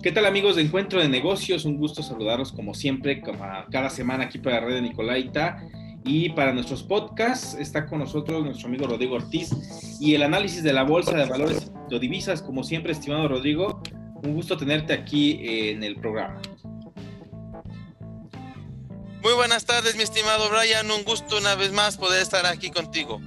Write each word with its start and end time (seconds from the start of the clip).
¿Qué 0.00 0.12
tal 0.12 0.26
amigos 0.26 0.54
de 0.54 0.62
Encuentro 0.62 1.00
de 1.00 1.08
Negocios? 1.08 1.64
Un 1.64 1.76
gusto 1.76 2.04
saludarlos 2.04 2.52
como 2.52 2.72
siempre, 2.72 3.20
como 3.20 3.44
cada 3.72 3.90
semana 3.90 4.24
aquí 4.24 4.38
para 4.38 4.60
la 4.60 4.66
red 4.66 4.74
de 4.76 4.82
Nicolaita. 4.82 5.64
Y 6.04 6.30
para 6.30 6.52
nuestros 6.52 6.84
podcasts 6.84 7.54
está 7.54 7.84
con 7.86 7.98
nosotros 7.98 8.44
nuestro 8.44 8.68
amigo 8.68 8.86
Rodrigo 8.86 9.16
Ortiz 9.16 9.50
y 10.00 10.14
el 10.14 10.22
análisis 10.22 10.62
de 10.62 10.72
la 10.72 10.84
bolsa 10.84 11.16
de 11.16 11.24
valores 11.24 11.72
de 11.90 11.98
divisas, 11.98 12.42
como 12.42 12.62
siempre, 12.62 12.92
estimado 12.92 13.26
Rodrigo. 13.26 13.82
Un 14.22 14.34
gusto 14.34 14.56
tenerte 14.56 14.92
aquí 14.92 15.40
en 15.42 15.82
el 15.82 15.96
programa. 15.96 16.40
Muy 19.20 19.32
buenas 19.34 19.66
tardes, 19.66 19.96
mi 19.96 20.04
estimado 20.04 20.48
Brian. 20.48 20.88
Un 20.92 21.02
gusto 21.02 21.38
una 21.38 21.56
vez 21.56 21.72
más 21.72 21.96
poder 21.96 22.22
estar 22.22 22.46
aquí 22.46 22.70
contigo. 22.70 23.20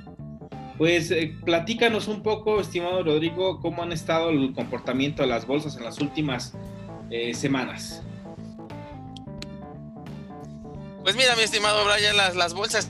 Pues 0.82 1.11
eh, 1.11 1.38
platícanos 1.45 2.07
un 2.07 2.23
poco, 2.23 2.59
estimado 2.59 3.04
Rodrigo, 3.04 3.59
cómo 3.59 3.84
han 3.84 3.91
estado 3.91 4.31
el 4.31 4.52
comportamiento 4.52 5.22
de 5.22 5.27
las 5.27 5.45
bolsas 5.45 5.77
en 5.77 5.84
las 5.84 5.99
últimas 5.99 6.53
eh, 7.12 7.35
semanas. 7.35 8.02
Pues 11.03 11.16
mira, 11.16 11.36
mi 11.36 11.44
estimado 11.44 11.86
Brian, 11.86 12.17
las, 12.17 12.36
las 12.36 12.55
bolsas 12.55 12.89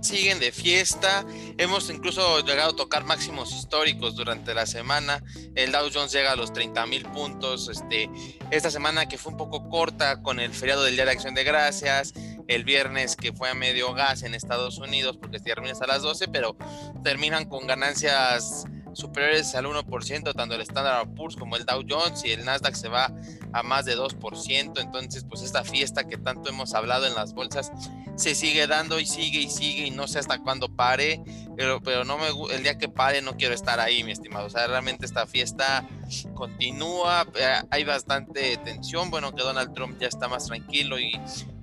siguen 0.00 0.40
de 0.40 0.50
fiesta. 0.50 1.26
Hemos 1.58 1.90
incluso 1.90 2.40
llegado 2.46 2.70
a 2.70 2.76
tocar 2.76 3.04
máximos 3.04 3.52
históricos 3.52 4.16
durante 4.16 4.54
la 4.54 4.64
semana. 4.64 5.22
El 5.54 5.72
Dow 5.72 5.90
Jones 5.92 6.12
llega 6.12 6.32
a 6.32 6.36
los 6.36 6.54
30 6.54 6.86
mil 6.86 7.04
puntos. 7.04 7.68
Este, 7.68 8.08
esta 8.50 8.70
semana 8.70 9.06
que 9.06 9.18
fue 9.18 9.32
un 9.32 9.38
poco 9.38 9.68
corta 9.68 10.22
con 10.22 10.40
el 10.40 10.54
feriado 10.54 10.84
del 10.84 10.94
Día 10.94 11.04
de 11.04 11.10
Acción 11.10 11.34
de 11.34 11.44
Gracias. 11.44 12.14
El 12.48 12.64
viernes 12.64 13.14
que 13.14 13.32
fue 13.32 13.50
a 13.50 13.54
medio 13.54 13.94
gas 13.94 14.24
en 14.24 14.34
Estados 14.34 14.78
Unidos 14.78 15.16
porque 15.16 15.38
termina 15.38 15.72
hasta 15.72 15.86
las 15.86 16.02
12, 16.02 16.28
pero 16.28 16.56
terminan 17.04 17.44
con 17.48 17.66
ganancias 17.66 18.66
superiores 18.98 19.54
al 19.54 19.66
1%, 19.66 20.34
tanto 20.34 20.54
el 20.54 20.60
Standard 20.62 21.14
Poor's 21.14 21.36
como 21.36 21.56
el 21.56 21.64
Dow 21.64 21.84
Jones 21.88 22.24
y 22.24 22.32
el 22.32 22.44
Nasdaq 22.44 22.74
se 22.74 22.88
va 22.88 23.12
a 23.52 23.62
más 23.62 23.84
de 23.84 23.96
2%, 23.96 24.80
entonces 24.80 25.24
pues 25.24 25.42
esta 25.42 25.62
fiesta 25.62 26.04
que 26.04 26.16
tanto 26.16 26.50
hemos 26.50 26.74
hablado 26.74 27.06
en 27.06 27.14
las 27.14 27.32
bolsas 27.32 27.70
se 28.16 28.34
sigue 28.34 28.66
dando 28.66 28.98
y 28.98 29.06
sigue 29.06 29.40
y 29.40 29.50
sigue 29.50 29.86
y 29.86 29.90
no 29.90 30.08
sé 30.08 30.18
hasta 30.18 30.38
cuándo 30.38 30.68
pare, 30.68 31.22
pero, 31.56 31.80
pero 31.80 32.04
no 32.04 32.18
me 32.18 32.28
el 32.52 32.62
día 32.64 32.76
que 32.76 32.88
pare 32.88 33.22
no 33.22 33.36
quiero 33.36 33.54
estar 33.54 33.78
ahí, 33.78 34.02
mi 34.02 34.12
estimado, 34.12 34.46
o 34.46 34.50
sea, 34.50 34.66
realmente 34.66 35.06
esta 35.06 35.26
fiesta 35.26 35.86
continúa, 36.34 37.26
eh, 37.36 37.62
hay 37.70 37.84
bastante 37.84 38.56
tensión, 38.58 39.10
bueno 39.10 39.32
que 39.32 39.42
Donald 39.42 39.74
Trump 39.74 39.98
ya 40.00 40.08
está 40.08 40.26
más 40.26 40.46
tranquilo 40.46 40.98
y 40.98 41.12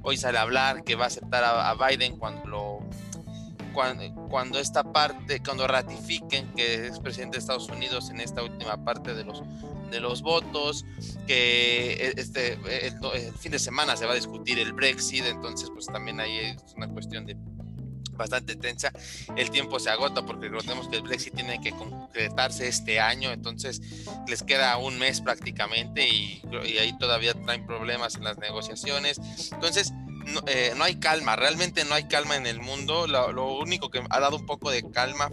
hoy 0.06 0.17
sale 0.17 0.38
a 0.38 0.42
hablar 0.42 0.84
que 0.84 0.95
va 0.95 1.06
a 1.06 1.08
aceptar 1.08 1.44
a, 1.44 1.73
Biden 1.73 2.17
cuando 2.17 2.45
lo 2.45 2.80
cuando, 4.30 4.58
esta 4.58 4.84
parte, 4.94 5.42
cuando 5.44 5.67
ratifiquen 5.67 6.50
que 6.53 6.88
es 6.88 7.00
presidente 7.02 7.36
de 7.36 7.39
Estados 7.39 7.67
Unidos 7.67 8.09
en 8.09 8.22
esta 8.22 8.42
última 8.42 8.86
parte 8.86 9.14
de 9.14 9.26
los, 9.26 9.44
de 9.92 10.00
los 10.00 10.22
votos, 10.22 10.86
que 11.28 11.92
e, 11.94 12.14
este, 12.16 12.53
el, 12.53 13.33
fin 13.33 13.52
de 13.52 13.59
semana 13.59 13.98
se 13.98 14.06
va 14.06 14.14
a 14.14 14.16
discutir 14.16 14.59
el 14.59 14.72
Brexit, 14.72 15.26
entonces 15.26 15.70
pues 15.73 15.88
también 15.88 16.22
ahí 16.22 16.38
es 16.38 16.73
una 16.78 16.88
cuestión 16.88 17.26
de 17.26 17.36
bastante 18.16 18.55
tensa. 18.55 18.91
El 19.35 19.49
tiempo 19.52 19.80
se 19.80 19.89
agota 19.89 20.25
porque 20.25 20.49
recordemos 20.49 20.88
que 20.88 20.97
el 20.97 21.02
Brexit 21.03 21.35
tiene 21.35 21.59
que 21.61 21.71
concretarse 21.71 22.67
este 22.67 22.99
año, 22.99 23.31
entonces 23.31 23.81
les 24.27 24.44
queda 24.44 24.77
un 24.77 24.97
mes 24.97 25.21
prácticamente 25.21 26.08
y, 26.08 26.41
y 26.66 26.77
ahí 26.77 26.97
todavía 26.97 27.33
traen 27.33 27.66
problemas 27.66 28.16
en 28.16 28.23
las 28.23 28.38
negociaciones. 28.38 29.19
Entonces, 29.52 29.93
eh, 30.47 30.73
no, 30.75 30.83
hay 30.83 30.95
calma, 30.95 31.36
realmente 31.36 31.86
no 31.86 31.95
hay 31.95 32.05
calma 32.05 32.36
en 32.36 32.47
el 32.47 32.59
mundo. 32.59 33.08
Lo, 33.08 33.58
único 33.58 33.89
que 33.89 34.03
ha 34.09 34.19
dado 34.19 34.38
un 34.38 34.45
poco 34.45 34.71
de 34.71 34.89
calma 34.89 35.30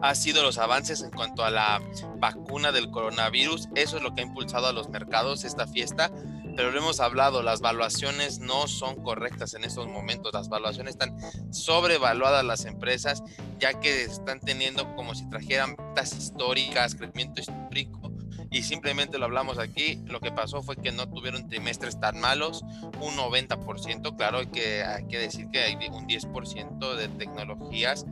ha 0.00 0.14
sido 0.14 0.42
los 0.42 0.58
avances 0.58 1.02
en 1.02 1.10
cuanto 1.10 1.44
a 1.44 1.50
la 1.50 1.82
vacuna 2.16 2.72
del 2.72 2.90
coronavirus. 2.90 3.68
Eso 3.74 3.98
es 3.98 4.02
lo 4.02 4.14
que 4.14 4.22
ha 4.22 4.24
impulsado 4.24 4.66
a 4.66 4.72
los 4.72 4.88
mercados 4.88 5.44
esta 5.44 5.66
fiesta. 5.66 6.10
Pero 6.58 6.72
lo 6.72 6.78
hemos 6.80 6.98
hablado, 6.98 7.40
las 7.44 7.60
valuaciones 7.60 8.40
no 8.40 8.66
son 8.66 8.96
correctas 9.04 9.54
en 9.54 9.62
estos 9.62 9.86
momentos. 9.86 10.32
Las 10.34 10.48
valuaciones 10.48 10.94
están 10.94 11.16
sobrevaluadas 11.52 12.44
las 12.44 12.64
empresas, 12.64 13.22
ya 13.60 13.78
que 13.78 14.02
están 14.02 14.40
teniendo 14.40 14.92
como 14.96 15.14
si 15.14 15.30
trajeran 15.30 15.76
metas 15.78 16.12
históricas, 16.14 16.96
crecimiento 16.96 17.40
histórico 17.40 18.08
y 18.50 18.62
simplemente 18.62 19.18
lo 19.18 19.26
hablamos 19.26 19.58
aquí, 19.58 20.00
lo 20.06 20.20
que 20.20 20.32
pasó 20.32 20.62
fue 20.62 20.76
que 20.76 20.90
no 20.90 21.08
tuvieron 21.08 21.48
trimestres 21.48 22.00
tan 22.00 22.18
malos, 22.18 22.62
un 23.00 23.14
90%, 23.16 24.16
claro, 24.16 24.50
que, 24.50 24.82
hay 24.82 25.06
que 25.06 25.18
decir 25.18 25.48
que 25.52 25.60
hay 25.60 25.76
un 25.92 26.08
10% 26.08 26.96
de 26.96 27.08
tecnologías 27.08 28.06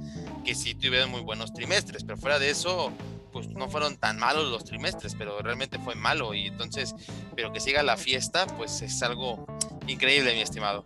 que 0.45 0.55
sí 0.55 0.75
tuvieron 0.75 1.11
muy 1.11 1.23
buenos 1.23 1.53
trimestres, 1.53 2.05
pero 2.05 2.19
fuera 2.19 2.39
de 2.39 2.51
eso, 2.51 2.93
pues 3.37 3.51
no 3.51 3.69
fueron 3.69 3.99
tan 3.99 4.19
malos 4.19 4.51
los 4.51 4.65
trimestres, 4.65 5.15
pero 5.15 5.39
realmente 5.41 5.79
fue 5.79 5.95
malo 5.95 6.33
y 6.33 6.47
entonces, 6.47 6.95
pero 7.35 7.53
que 7.53 7.61
siga 7.61 7.83
la 7.83 7.99
fiesta, 7.99 8.47
pues 8.57 8.81
es 8.81 9.03
algo 9.03 9.45
increíble, 9.87 10.33
mi 10.33 10.41
estimado. 10.41 10.83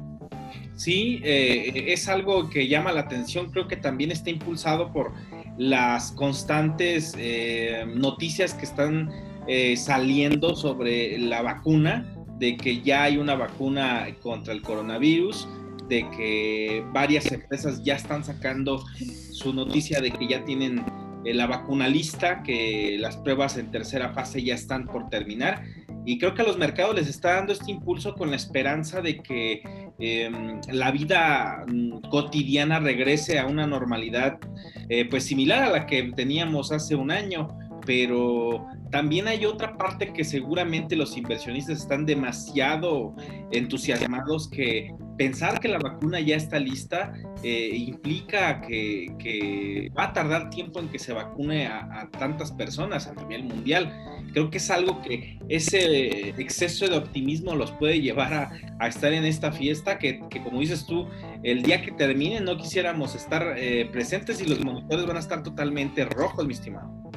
Sí, 0.74 1.20
eh, 1.22 1.92
es 1.92 2.08
algo 2.08 2.50
que 2.50 2.66
llama 2.66 2.90
la 2.90 3.02
atención, 3.02 3.52
creo 3.52 3.68
que 3.68 3.76
también 3.76 4.10
está 4.10 4.30
impulsado 4.30 4.92
por 4.92 5.12
las 5.58 6.10
constantes 6.10 7.14
eh, 7.16 7.84
noticias 7.86 8.52
que 8.54 8.64
están 8.64 9.12
eh, 9.46 9.76
saliendo 9.76 10.56
sobre 10.56 11.18
la 11.18 11.42
vacuna, 11.42 12.04
de 12.40 12.56
que 12.56 12.80
ya 12.80 13.04
hay 13.04 13.16
una 13.16 13.36
vacuna 13.36 14.08
contra 14.22 14.52
el 14.52 14.62
coronavirus, 14.62 15.46
de 15.88 16.10
que 16.16 16.84
varias 16.92 17.30
empresas 17.30 17.84
ya 17.84 17.94
están 17.94 18.24
sacando 18.24 18.84
su 19.30 19.54
noticia 19.54 20.00
de 20.00 20.10
que 20.10 20.26
ya 20.26 20.44
tienen 20.44 20.84
la 21.24 21.46
vacuna 21.46 21.88
lista, 21.88 22.42
que 22.42 22.96
las 22.98 23.16
pruebas 23.16 23.56
en 23.56 23.70
tercera 23.70 24.12
fase 24.12 24.42
ya 24.42 24.54
están 24.54 24.86
por 24.86 25.08
terminar. 25.08 25.62
Y 26.06 26.18
creo 26.18 26.34
que 26.34 26.42
a 26.42 26.46
los 26.46 26.56
mercados 26.56 26.94
les 26.94 27.08
está 27.08 27.34
dando 27.34 27.52
este 27.52 27.70
impulso 27.70 28.14
con 28.14 28.30
la 28.30 28.36
esperanza 28.36 29.02
de 29.02 29.18
que 29.18 29.62
em, 29.98 30.60
la 30.72 30.90
vida 30.90 31.64
mm, 31.66 32.08
cotidiana 32.08 32.80
regrese 32.80 33.38
a 33.38 33.46
una 33.46 33.66
normalidad 33.66 34.38
eh, 34.88 35.04
pues 35.08 35.24
similar 35.24 35.62
a 35.62 35.70
la 35.70 35.86
que 35.86 36.02
teníamos 36.16 36.72
hace 36.72 36.94
un 36.94 37.10
año 37.10 37.48
pero 37.90 38.68
también 38.92 39.26
hay 39.26 39.44
otra 39.44 39.76
parte 39.76 40.12
que 40.12 40.22
seguramente 40.22 40.94
los 40.94 41.16
inversionistas 41.16 41.80
están 41.80 42.06
demasiado 42.06 43.16
entusiasmados 43.50 44.48
que 44.48 44.94
pensar 45.18 45.58
que 45.58 45.66
la 45.66 45.80
vacuna 45.80 46.20
ya 46.20 46.36
está 46.36 46.60
lista 46.60 47.12
eh, 47.42 47.72
implica 47.74 48.60
que, 48.60 49.90
va 49.98 50.04
a 50.04 50.12
tardar 50.12 50.50
tiempo 50.50 50.78
en 50.78 50.88
que 50.88 51.00
se 51.00 51.12
vacune 51.12 51.66
a, 51.66 52.08
tantas 52.16 52.52
personas 52.52 53.08
a 53.08 53.14
nivel 53.14 53.42
mundial. 53.42 53.92
Creo 54.34 54.50
que 54.50 54.58
es 54.58 54.70
algo 54.70 55.02
que 55.02 55.40
ese 55.48 56.28
exceso 56.40 56.86
de 56.86 56.96
optimismo 56.96 57.56
los 57.56 57.72
puede 57.72 58.00
llevar 58.00 58.52
a, 58.78 58.86
estar 58.86 59.12
en 59.12 59.24
esta 59.24 59.50
fiesta 59.50 59.98
que, 59.98 60.20
como 60.44 60.60
dices 60.60 60.86
tú, 60.86 61.08
el 61.42 61.62
día 61.64 61.82
que 61.82 61.90
termine 61.90 62.40
no 62.40 62.56
quisiéramos 62.56 63.16
estar 63.16 63.54
eh, 63.56 63.88
presentes 63.90 64.40
y 64.40 64.46
los 64.46 64.64
monitores 64.64 65.06
van 65.06 65.16
a 65.16 65.20
estar 65.20 65.42
totalmente 65.42 66.04
rojos, 66.04 66.46
mi 66.46 66.52
estimado. 66.52 67.10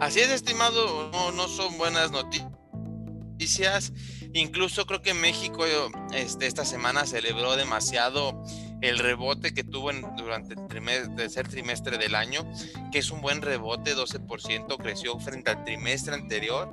Así 0.00 0.20
es, 0.20 0.30
estimado, 0.30 1.10
no, 1.34 1.46
son 1.46 1.76
buenas 1.76 2.10
noticias. 2.10 3.92
Incluso 4.32 4.86
creo 4.86 5.02
que 5.02 5.12
México 5.12 5.66
este, 6.14 6.46
esta 6.46 6.64
semana 6.64 7.04
celebró 7.04 7.54
demasiado 7.54 8.42
el 8.80 8.98
rebote 8.98 9.52
que 9.52 9.62
tuvo 9.62 9.92
durante 10.16 10.54
el 10.54 11.14
tercer 11.16 11.48
trimestre 11.48 11.98
del 11.98 12.14
año, 12.14 12.50
que 12.90 13.00
es 13.00 13.10
un 13.10 13.20
buen 13.20 13.42
rebote, 13.42 13.94
12% 13.94 14.78
creció 14.78 15.18
frente 15.18 15.50
al 15.50 15.64
trimestre 15.64 16.14
anterior 16.14 16.72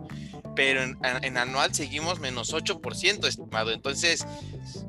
pero 0.57 0.81
en, 0.81 1.37
anual 1.37 1.75
seguimos 1.75 2.19
menos 2.19 2.51
8%, 2.51 3.27
estimado. 3.27 3.71
Entonces, 3.71 4.25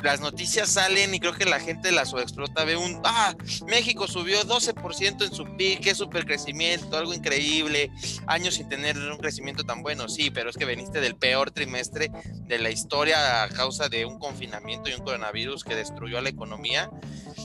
las 0.03 0.19
noticias 0.19 0.71
salen 0.71 1.15
y 1.15 1.21
creo 1.21 1.35
que 1.35 1.45
la 1.45 1.61
gente 1.61 1.93
las 1.93 2.15
explota, 2.15 2.65
ve 2.65 2.79
un, 2.79 3.03
ah, 3.05 3.37
México 3.67 4.09
subió 4.09 4.43
12% 4.45 5.27
en 5.27 5.35
su 5.35 5.45
PIB, 5.57 5.81
qué 5.81 5.95
super 5.95 6.25
crecimiento, 6.25 6.97
algo 6.97 7.13
increíble, 7.13 7.91
años 8.27 8.55
sin 8.55 8.71
tener 8.71 8.97
un 8.97 9.19
crecimiento 9.19 9.63
tan 9.63 9.83
bueno, 9.83 10.09
sí, 10.09 10.31
pero 10.31 10.49
es 10.49 10.57
que 10.57 10.65
veniste 10.65 11.03
del 11.03 11.17
peor 11.17 11.51
trimestre 11.51 12.11
de 12.47 12.59
la 12.59 12.71
historia 12.71 13.43
a 13.43 13.49
causa 13.51 13.91
de 13.91 14.07
un 14.07 14.19
confinamiento 14.19 14.89
y 14.89 14.95
un 14.95 15.05
coronavirus 15.05 15.65
que 15.65 15.75
destruyó 15.77 16.17
a 16.17 16.23
la 16.23 16.31
economía. 16.31 16.91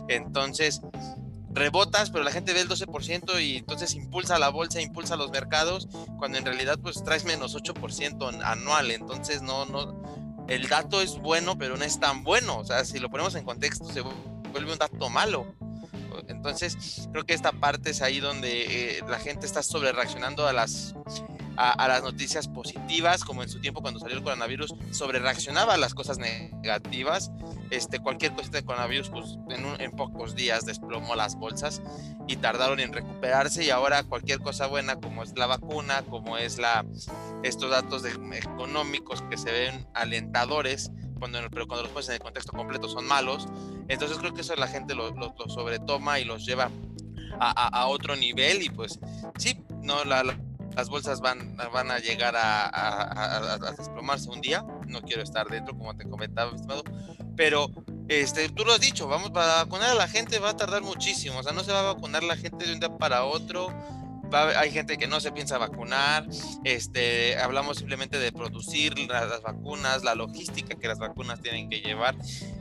Entonces, 0.08 0.80
rebotas, 1.54 2.10
pero 2.10 2.24
la 2.24 2.32
gente 2.32 2.54
ve 2.54 2.62
el 2.62 2.70
12% 2.70 3.42
y 3.42 3.58
entonces 3.58 3.96
impulsa 3.96 4.40
la 4.40 4.50
bolsa, 4.50 4.82
impulsa 4.82 5.16
los 5.16 5.32
mercados, 5.32 5.88
cuando 6.18 6.38
en 6.38 6.46
realidad 6.46 6.80
pues 6.82 7.04
traes 7.04 7.26
menos 7.26 7.56
8% 7.56 8.42
anual, 8.44 8.92
entonces 8.92 9.42
no, 9.42 9.66
no, 9.66 10.46
el 10.48 10.68
dato 10.68 11.02
es 11.02 11.18
bueno, 11.20 11.58
pero 11.58 11.78
no 11.78 11.84
es 11.84 12.00
tan 12.00 12.24
bueno, 12.24 12.58
o 12.58 12.66
sea, 12.66 12.84
si 12.86 13.00
lo 13.00 13.10
ponemos 13.10 13.36
en 13.36 13.46
contexto 13.46 13.86
se 13.92 14.02
vuelve 14.02 14.72
un 14.72 14.80
dato 14.80 15.10
malo. 15.10 15.56
Entonces, 16.28 17.08
creo 17.12 17.26
que 17.26 17.34
esta 17.34 17.52
parte 17.52 17.90
es 17.90 18.02
ahí 18.02 18.20
donde 18.20 18.98
eh, 18.98 19.04
la 19.08 19.20
gente 19.20 19.46
está 19.46 19.64
sobre 19.64 19.92
reaccionando 19.92 20.48
a 20.48 20.54
las 20.54 20.94
a, 21.58 21.88
las 21.88 22.04
noticias 22.04 22.48
positivas, 22.48 23.24
como 23.24 23.44
en 23.44 23.50
su 23.50 23.60
tiempo 23.60 23.82
cuando 23.82 24.00
salió 24.00 24.18
el 24.18 24.24
coronavirus, 24.24 24.74
sobre 24.92 25.20
reaccionaba 25.20 25.76
a 25.76 25.78
las 25.78 25.94
cosas 25.94 26.18
negativas. 26.18 27.32
este, 27.70 28.00
cualquier 28.00 28.34
cosita 28.34 28.58
de 28.58 28.66
coronavirus, 28.66 29.10
pues 29.10 29.38
en, 29.50 29.82
en 29.82 29.92
pocos 29.92 30.36
días 30.36 30.66
desplomó 30.66 31.16
las 31.16 31.36
bolsas 31.36 31.82
y 32.28 32.38
tardaron 32.38 32.80
en 32.80 32.94
recuperarse 32.94 33.64
y 33.64 33.70
ahora 33.70 34.04
cualquier 34.04 34.40
cosa 34.40 34.68
buena 34.68 34.96
como 34.96 35.24
es 35.24 35.38
la 35.38 35.48
vacuna, 35.48 36.04
como 36.10 36.38
es 36.38 36.58
la, 36.58 36.86
estos 37.44 37.72
datos 37.72 38.04
económicos 38.06 39.22
que 39.24 39.38
se 39.38 39.52
ven 39.52 39.88
alentadores, 39.94 40.92
cuando, 41.20 41.40
pero 41.52 41.68
cuando 41.68 41.84
los 41.84 41.92
pones 41.92 42.10
en 42.10 42.16
el 42.16 42.22
contexto 42.22 42.52
completo 42.52 42.88
son 42.88 43.08
malos, 43.08 43.48
entonces 43.88 44.18
creo 44.18 44.34
que 44.34 44.42
eso 44.42 44.56
la 44.56 44.68
gente 44.68 44.96
lo, 44.96 45.12
lo, 45.12 45.34
sobretoma 45.48 46.20
y 46.20 46.26
los 46.26 46.46
lleva 46.46 46.70
a, 47.40 47.68
a, 47.68 47.88
otro 47.88 48.16
nivel 48.16 48.62
y 48.62 48.70
pues 48.70 49.00
sí, 49.38 49.58
no, 49.82 50.04
la, 50.06 50.24
las 50.76 50.90
bolsas 50.90 51.22
van, 51.22 51.56
van 51.56 51.92
a 51.92 52.00
llegar 52.00 52.36
a, 52.36 52.70
a, 53.56 53.72
desplomarse 53.72 54.30
un 54.30 54.42
día, 54.42 54.66
no 54.88 55.02
quiero 55.02 55.22
estar 55.22 55.48
dentro 55.48 55.78
como 55.78 55.96
te 55.96 56.08
comentaba, 56.10 56.56
estimado, 56.56 56.84
pero 57.36 57.70
este, 58.08 58.50
tú 58.50 58.66
lo 58.66 58.74
has 58.74 58.82
dicho, 58.82 59.08
vamos 59.08 59.32
para 59.32 59.64
vacunar 59.64 59.92
a 59.92 59.96
la 59.96 60.08
gente 60.08 60.40
va 60.40 60.50
a 60.50 60.58
tardar 60.58 60.82
muchísimo, 60.82 61.40
o 61.40 61.44
sea, 61.44 61.54
no 61.54 61.64
se 61.64 61.72
va 61.72 61.80
a 61.80 61.94
vacunar 61.94 62.24
la 62.24 62.36
gente 62.36 62.66
de 62.66 62.74
un 62.74 62.80
día 62.80 62.98
para 62.98 63.24
otro. 63.24 63.74
hay 64.32 64.72
gente 64.72 64.98
que 64.98 65.08
no 65.08 65.20
se 65.20 65.32
piensa 65.32 65.58
vacunar, 65.58 66.28
este, 66.64 67.38
hablamos 67.38 67.78
simplemente 67.78 68.20
de 68.20 68.32
producir 68.32 68.98
las, 69.00 69.42
vacunas, 69.42 70.04
la 70.04 70.16
logística 70.16 70.76
que 70.76 70.88
las 70.88 71.00
vacunas 71.00 71.42
tienen 71.42 71.70
que 71.70 71.80
llevar. 71.82 72.16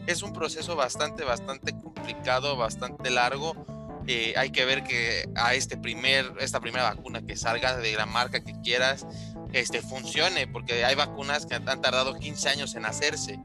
Es 0.06 0.22
un 0.22 0.32
proceso 0.32 0.76
bastante, 0.76 1.24
bastante 1.24 1.72
complicado, 1.72 2.56
bastante 2.56 3.10
largo. 3.10 3.66
Eh, 4.06 4.34
hay 4.36 4.50
que 4.50 4.64
ver 4.64 4.82
que 4.82 5.28
a 5.36 5.54
este 5.54 5.76
primer, 5.76 6.32
esta 6.40 6.60
primera 6.60 6.84
vacuna 6.84 7.22
que 7.22 7.36
salga 7.36 7.76
de 7.76 7.94
la 7.94 8.06
marca 8.06 8.42
que 8.42 8.54
quieras, 8.62 9.06
este, 9.52 9.80
funcione, 9.80 10.46
porque 10.46 10.84
hay 10.84 10.94
vacunas 10.94 11.46
que 11.46 11.54
han 11.54 11.64
tardado 11.64 12.18
15 12.18 12.48
años 12.48 12.74
en 12.74 12.86
hacerse. 12.86 13.40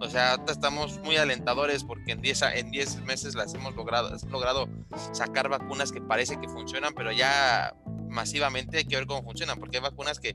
O 0.00 0.08
sea, 0.08 0.36
estamos 0.48 0.98
muy 0.98 1.16
alentadores 1.16 1.84
porque 1.84 2.12
en 2.12 2.20
10 2.20 2.42
en 2.54 2.70
diez 2.72 3.00
meses 3.02 3.36
las 3.36 3.54
hemos 3.54 3.76
logrado, 3.76 4.08
hemos 4.08 4.24
logrado 4.24 4.68
sacar 5.12 5.48
vacunas 5.48 5.92
que 5.92 6.00
parece 6.00 6.40
que 6.40 6.48
funcionan, 6.48 6.92
pero 6.94 7.12
ya 7.12 7.72
masivamente 8.12 8.78
hay 8.78 8.84
que 8.84 8.96
ver 8.96 9.06
cómo 9.06 9.22
funcionan, 9.22 9.58
porque 9.58 9.78
hay 9.78 9.82
vacunas 9.82 10.20
que 10.20 10.34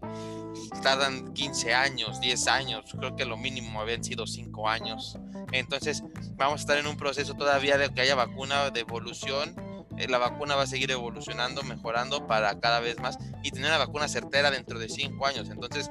tardan 0.83 1.33
15 1.33 1.73
años, 1.73 2.19
10 2.19 2.47
años, 2.47 2.85
creo 2.97 3.15
que 3.15 3.25
lo 3.25 3.37
mínimo 3.37 3.79
habían 3.79 4.03
sido 4.03 4.27
5 4.27 4.67
años. 4.67 5.17
Entonces, 5.51 6.03
vamos 6.35 6.59
a 6.59 6.61
estar 6.61 6.77
en 6.77 6.87
un 6.87 6.97
proceso 6.97 7.33
todavía 7.35 7.77
de 7.77 7.89
que 7.93 8.01
haya 8.01 8.15
vacuna 8.15 8.69
de 8.71 8.81
evolución 8.81 9.55
eh, 9.97 10.07
la 10.07 10.19
vacuna 10.19 10.55
va 10.55 10.63
a 10.63 10.67
seguir 10.67 10.91
evolucionando, 10.91 11.63
mejorando 11.63 12.27
para 12.27 12.59
cada 12.59 12.79
vez 12.79 12.99
más 12.99 13.17
y 13.43 13.49
tener 13.49 13.67
una 13.67 13.79
vacuna 13.79 14.07
certera 14.07 14.51
dentro 14.51 14.77
de 14.77 14.89
cinco 14.89 15.25
años. 15.25 15.49
Entonces, 15.49 15.89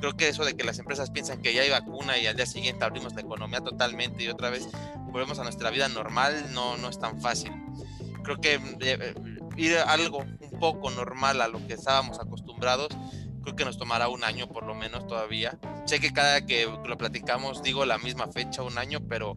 creo 0.00 0.16
que 0.16 0.28
eso 0.28 0.44
de 0.44 0.56
que 0.56 0.64
las 0.64 0.78
empresas 0.80 1.10
piensan 1.10 1.40
que 1.40 1.54
ya 1.54 1.62
hay 1.62 1.70
vacuna 1.70 2.18
y 2.18 2.26
al 2.26 2.36
día 2.36 2.46
siguiente 2.46 2.84
abrimos 2.84 3.14
la 3.14 3.20
economía 3.20 3.60
totalmente 3.60 4.24
y 4.24 4.28
otra 4.28 4.50
vez 4.50 4.68
volvemos 5.06 5.38
a 5.38 5.44
nuestra 5.44 5.70
vida 5.70 5.88
normal, 5.88 6.52
no, 6.52 6.76
no 6.78 6.88
es 6.88 6.98
tan 6.98 7.20
fácil. 7.20 7.52
Creo 8.24 8.40
que 8.40 8.54
eh, 8.54 8.60
eh, 8.80 9.14
ir 9.56 9.76
a 9.78 9.84
algo 9.84 10.18
un 10.18 10.58
poco 10.58 10.90
normal 10.90 11.40
a 11.40 11.48
lo 11.48 11.64
que 11.66 11.74
estábamos 11.74 12.18
acostumbrados, 12.20 12.88
creo 13.42 13.56
que 13.56 13.64
nos 13.64 13.78
tomará 13.78 14.08
un 14.08 14.24
año 14.24 14.48
por 14.48 14.64
lo 14.64 14.74
menos 14.74 15.06
todavía. 15.06 15.58
Sé 15.86 16.00
que 16.00 16.12
cada 16.12 16.46
que 16.46 16.66
lo 16.86 16.98
platicamos 16.98 17.62
digo 17.62 17.84
la 17.84 17.98
misma 17.98 18.28
fecha, 18.28 18.62
un 18.62 18.78
año, 18.78 19.00
pero 19.08 19.36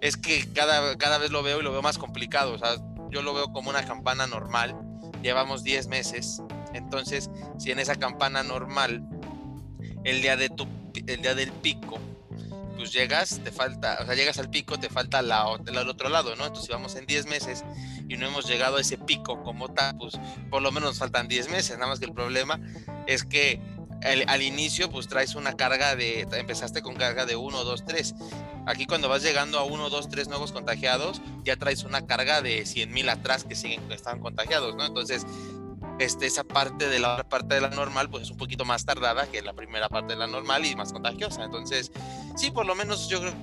es 0.00 0.16
que 0.16 0.46
cada, 0.52 0.96
cada 0.96 1.18
vez 1.18 1.30
lo 1.30 1.42
veo 1.42 1.60
y 1.60 1.62
lo 1.62 1.72
veo 1.72 1.82
más 1.82 1.98
complicado. 1.98 2.54
O 2.54 2.58
sea, 2.58 2.76
yo 3.10 3.22
lo 3.22 3.34
veo 3.34 3.52
como 3.52 3.70
una 3.70 3.84
campana 3.84 4.26
normal. 4.26 4.76
Llevamos 5.22 5.62
10 5.64 5.88
meses. 5.88 6.42
Entonces, 6.72 7.30
si 7.58 7.70
en 7.70 7.78
esa 7.78 7.96
campana 7.96 8.42
normal, 8.42 9.02
el 10.04 10.22
día, 10.22 10.36
de 10.36 10.48
tu, 10.48 10.66
el 11.06 11.22
día 11.22 11.34
del 11.34 11.52
pico, 11.52 11.98
pues 12.80 12.94
llegas, 12.94 13.40
te 13.44 13.52
falta, 13.52 13.98
o 14.00 14.06
sea, 14.06 14.14
llegas 14.14 14.38
al 14.38 14.48
pico, 14.48 14.80
te 14.80 14.88
falta 14.88 15.20
la, 15.20 15.44
el 15.66 15.88
otro 15.88 16.08
lado, 16.08 16.34
¿no? 16.34 16.46
Entonces, 16.46 16.64
si 16.64 16.72
vamos 16.72 16.96
en 16.96 17.04
10 17.04 17.26
meses 17.26 17.62
y 18.08 18.16
no 18.16 18.26
hemos 18.26 18.46
llegado 18.48 18.78
a 18.78 18.80
ese 18.80 18.96
pico 18.96 19.42
como 19.42 19.68
tal, 19.68 19.98
pues 19.98 20.18
por 20.48 20.62
lo 20.62 20.72
menos 20.72 20.90
nos 20.90 20.98
faltan 20.98 21.28
10 21.28 21.50
meses. 21.50 21.76
Nada 21.76 21.88
más 21.90 21.98
que 21.98 22.06
el 22.06 22.14
problema 22.14 22.58
es 23.06 23.24
que 23.24 23.60
al 24.02 24.40
inicio 24.40 24.90
pues 24.90 25.08
traes 25.08 25.34
una 25.34 25.56
carga 25.56 25.94
de, 25.94 26.22
empezaste 26.22 26.80
con 26.80 26.94
carga 26.94 27.26
de 27.26 27.36
1, 27.36 27.64
2, 27.64 27.84
3. 27.84 28.14
Aquí 28.66 28.86
cuando 28.86 29.10
vas 29.10 29.22
llegando 29.22 29.58
a 29.58 29.64
1, 29.64 29.90
2, 29.90 30.08
3 30.08 30.28
nuevos 30.28 30.52
contagiados, 30.52 31.20
ya 31.44 31.56
traes 31.56 31.84
una 31.84 32.06
carga 32.06 32.40
de 32.40 32.64
100 32.64 32.92
mil 32.92 33.10
atrás 33.10 33.44
que 33.44 33.54
siguen, 33.54 33.86
que 33.88 33.94
están 33.94 34.20
contagiados, 34.20 34.74
¿no? 34.74 34.86
Entonces, 34.86 35.26
este, 36.00 36.26
esa 36.26 36.44
parte 36.44 36.88
de 36.88 36.98
la 36.98 37.28
parte 37.28 37.54
de 37.54 37.60
la 37.60 37.70
normal 37.70 38.10
pues 38.10 38.24
es 38.24 38.30
un 38.30 38.36
poquito 38.36 38.64
más 38.64 38.84
tardada 38.84 39.26
que 39.30 39.42
la 39.42 39.52
primera 39.52 39.88
parte 39.88 40.14
de 40.14 40.18
la 40.18 40.26
normal 40.26 40.66
y 40.66 40.74
más 40.74 40.92
contagiosa. 40.92 41.44
Entonces, 41.44 41.92
sí, 42.36 42.50
por 42.50 42.66
lo 42.66 42.74
menos 42.74 43.08
yo 43.08 43.20
creo 43.20 43.34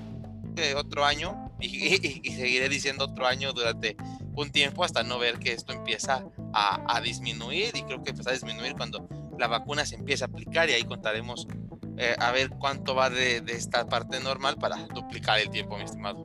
que 0.56 0.76
otro 0.76 1.06
año, 1.06 1.52
y, 1.60 2.28
y 2.28 2.32
seguiré 2.34 2.70
diciendo 2.70 3.06
otro 3.06 3.26
año 3.26 3.54
durante 3.54 3.96
un 4.36 4.52
tiempo 4.52 4.84
hasta 4.84 5.04
no 5.04 5.18
ver 5.18 5.40
que 5.40 5.54
esto 5.54 5.74
empieza 5.74 6.26
a, 6.54 6.96
a 6.96 7.02
disminuir 7.02 7.76
y 7.76 7.84
creo 7.84 8.04
que 8.04 8.12
empieza 8.12 8.30
a 8.30 8.34
disminuir 8.34 8.76
cuando 8.76 9.08
la 9.40 9.48
vacuna 9.48 9.86
se 9.86 9.96
empieza 9.96 10.26
a 10.26 10.28
aplicar 10.28 10.70
y 10.70 10.74
ahí 10.74 10.84
contaremos 10.84 11.48
eh, 11.98 12.16
a 12.20 12.32
ver 12.32 12.50
cuánto 12.50 12.94
va 12.94 13.10
de, 13.10 13.38
esta 13.48 13.88
parte 13.88 14.20
normal 14.20 14.58
para 14.58 14.78
duplicar 14.94 15.40
el 15.40 15.50
tiempo, 15.50 15.78
mi 15.78 15.84
estimado. 15.84 16.24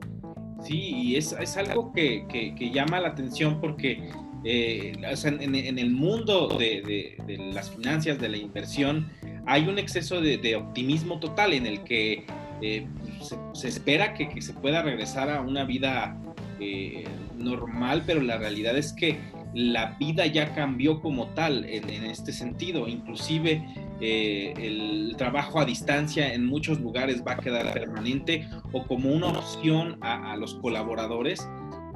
Sí, 0.63 0.77
y 0.77 1.15
es, 1.15 1.33
es 1.33 1.57
algo 1.57 1.91
que, 1.93 2.27
que, 2.29 2.71
llama 2.71 2.99
la 2.99 3.09
atención 3.09 3.59
porque 3.59 4.11
eh, 4.43 4.93
en, 5.23 5.79
el 5.79 5.91
mundo 5.91 6.47
de, 6.57 7.17
las 7.53 7.71
finanzas, 7.71 8.19
de 8.19 8.29
la 8.29 8.37
inversión, 8.37 9.09
hay 9.45 9.67
un 9.67 9.79
exceso 9.79 10.21
de, 10.21 10.55
optimismo 10.55 11.19
total 11.19 11.53
en 11.53 11.65
el 11.65 11.83
que 11.83 12.25
eh, 12.61 12.87
se, 13.53 13.67
espera 13.67 14.13
que, 14.13 14.41
se 14.41 14.53
pueda 14.53 14.81
regresar 14.81 15.29
a 15.29 15.41
una 15.41 15.63
vida 15.65 16.17
normal, 17.37 18.03
pero 18.05 18.21
la 18.21 18.37
realidad 18.37 18.77
es 18.77 18.93
que 18.93 19.19
la 19.53 19.95
vida 19.99 20.25
ya 20.25 20.53
cambió 20.53 20.99
como 21.01 21.27
tal 21.29 21.65
en, 21.65 21.89
este 22.05 22.33
sentido. 22.33 22.87
Inclusive 22.87 23.63
eh, 24.01 24.53
el 24.57 25.15
trabajo 25.17 25.59
a 25.59 25.65
distancia 25.65 26.33
en 26.33 26.45
muchos 26.45 26.79
lugares 26.79 27.23
va 27.25 27.33
a 27.33 27.37
quedar 27.37 27.71
permanente 27.73 28.47
o 28.71 28.85
como 28.85 29.11
una 29.11 29.27
opción 29.27 29.97
a, 30.01 30.35
los 30.37 30.55
colaboradores 30.55 31.47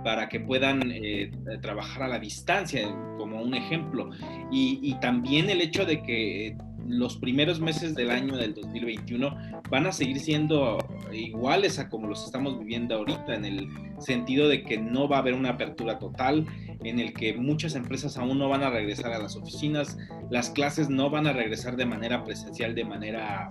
para 0.03 0.29
que 0.29 0.39
puedan 0.39 0.91
eh, 0.91 1.31
trabajar 1.61 2.03
a 2.03 2.07
la 2.07 2.19
distancia, 2.19 2.87
como 3.17 3.41
un 3.41 3.53
ejemplo. 3.53 4.11
y, 4.51 4.93
también 5.01 5.49
el 5.49 5.61
hecho 5.61 5.85
de 5.85 6.01
que 6.01 6.55
los 6.87 7.17
primeros 7.17 7.59
meses 7.59 7.95
del 7.95 8.11
año 8.11 8.37
del 8.37 8.53
2021 8.53 9.61
van 9.69 9.87
a 9.87 9.91
seguir 9.91 10.19
siendo 10.19 10.77
iguales 11.11 11.79
a 11.79 11.89
como 11.89 12.07
los 12.07 12.25
estamos 12.25 12.57
viviendo 12.57 12.95
ahorita, 12.95 13.35
en 13.35 13.45
el 13.45 13.67
sentido 13.99 14.47
de 14.47 14.63
que 14.63 14.77
no 14.77 15.07
va 15.07 15.17
a 15.17 15.19
haber 15.19 15.33
una 15.33 15.49
apertura 15.49 15.99
total, 15.99 16.45
en 16.83 16.99
el 16.99 17.13
que 17.13 17.33
muchas 17.33 17.75
empresas 17.75 18.17
aún 18.17 18.39
no 18.39 18.49
van 18.49 18.63
a 18.63 18.69
regresar 18.69 19.11
a 19.11 19.19
las 19.19 19.35
oficinas, 19.35 19.97
las 20.29 20.49
clases 20.49 20.89
no 20.89 21.09
van 21.09 21.27
a 21.27 21.33
regresar 21.33 21.75
de 21.75 21.85
manera 21.85 22.23
presencial, 22.23 22.75
de 22.75 22.85
manera 22.85 23.49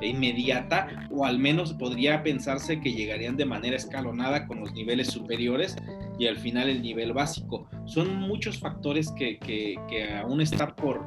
inmediata, 0.00 1.08
o 1.10 1.24
al 1.24 1.38
menos 1.38 1.72
podría 1.72 2.22
pensarse 2.22 2.80
que 2.80 2.92
llegarían 2.92 3.36
de 3.36 3.44
manera 3.44 3.76
escalonada 3.76 4.46
con 4.46 4.60
los 4.60 4.72
niveles 4.72 5.08
superiores 5.08 5.76
y 6.18 6.26
al 6.26 6.36
final 6.36 6.68
el 6.68 6.82
nivel 6.82 7.12
básico. 7.12 7.68
Son 7.86 8.20
muchos 8.20 8.58
factores 8.58 9.10
que, 9.12 9.38
que, 9.38 9.76
aún 10.14 10.40
está 10.40 10.74
por, 10.74 11.04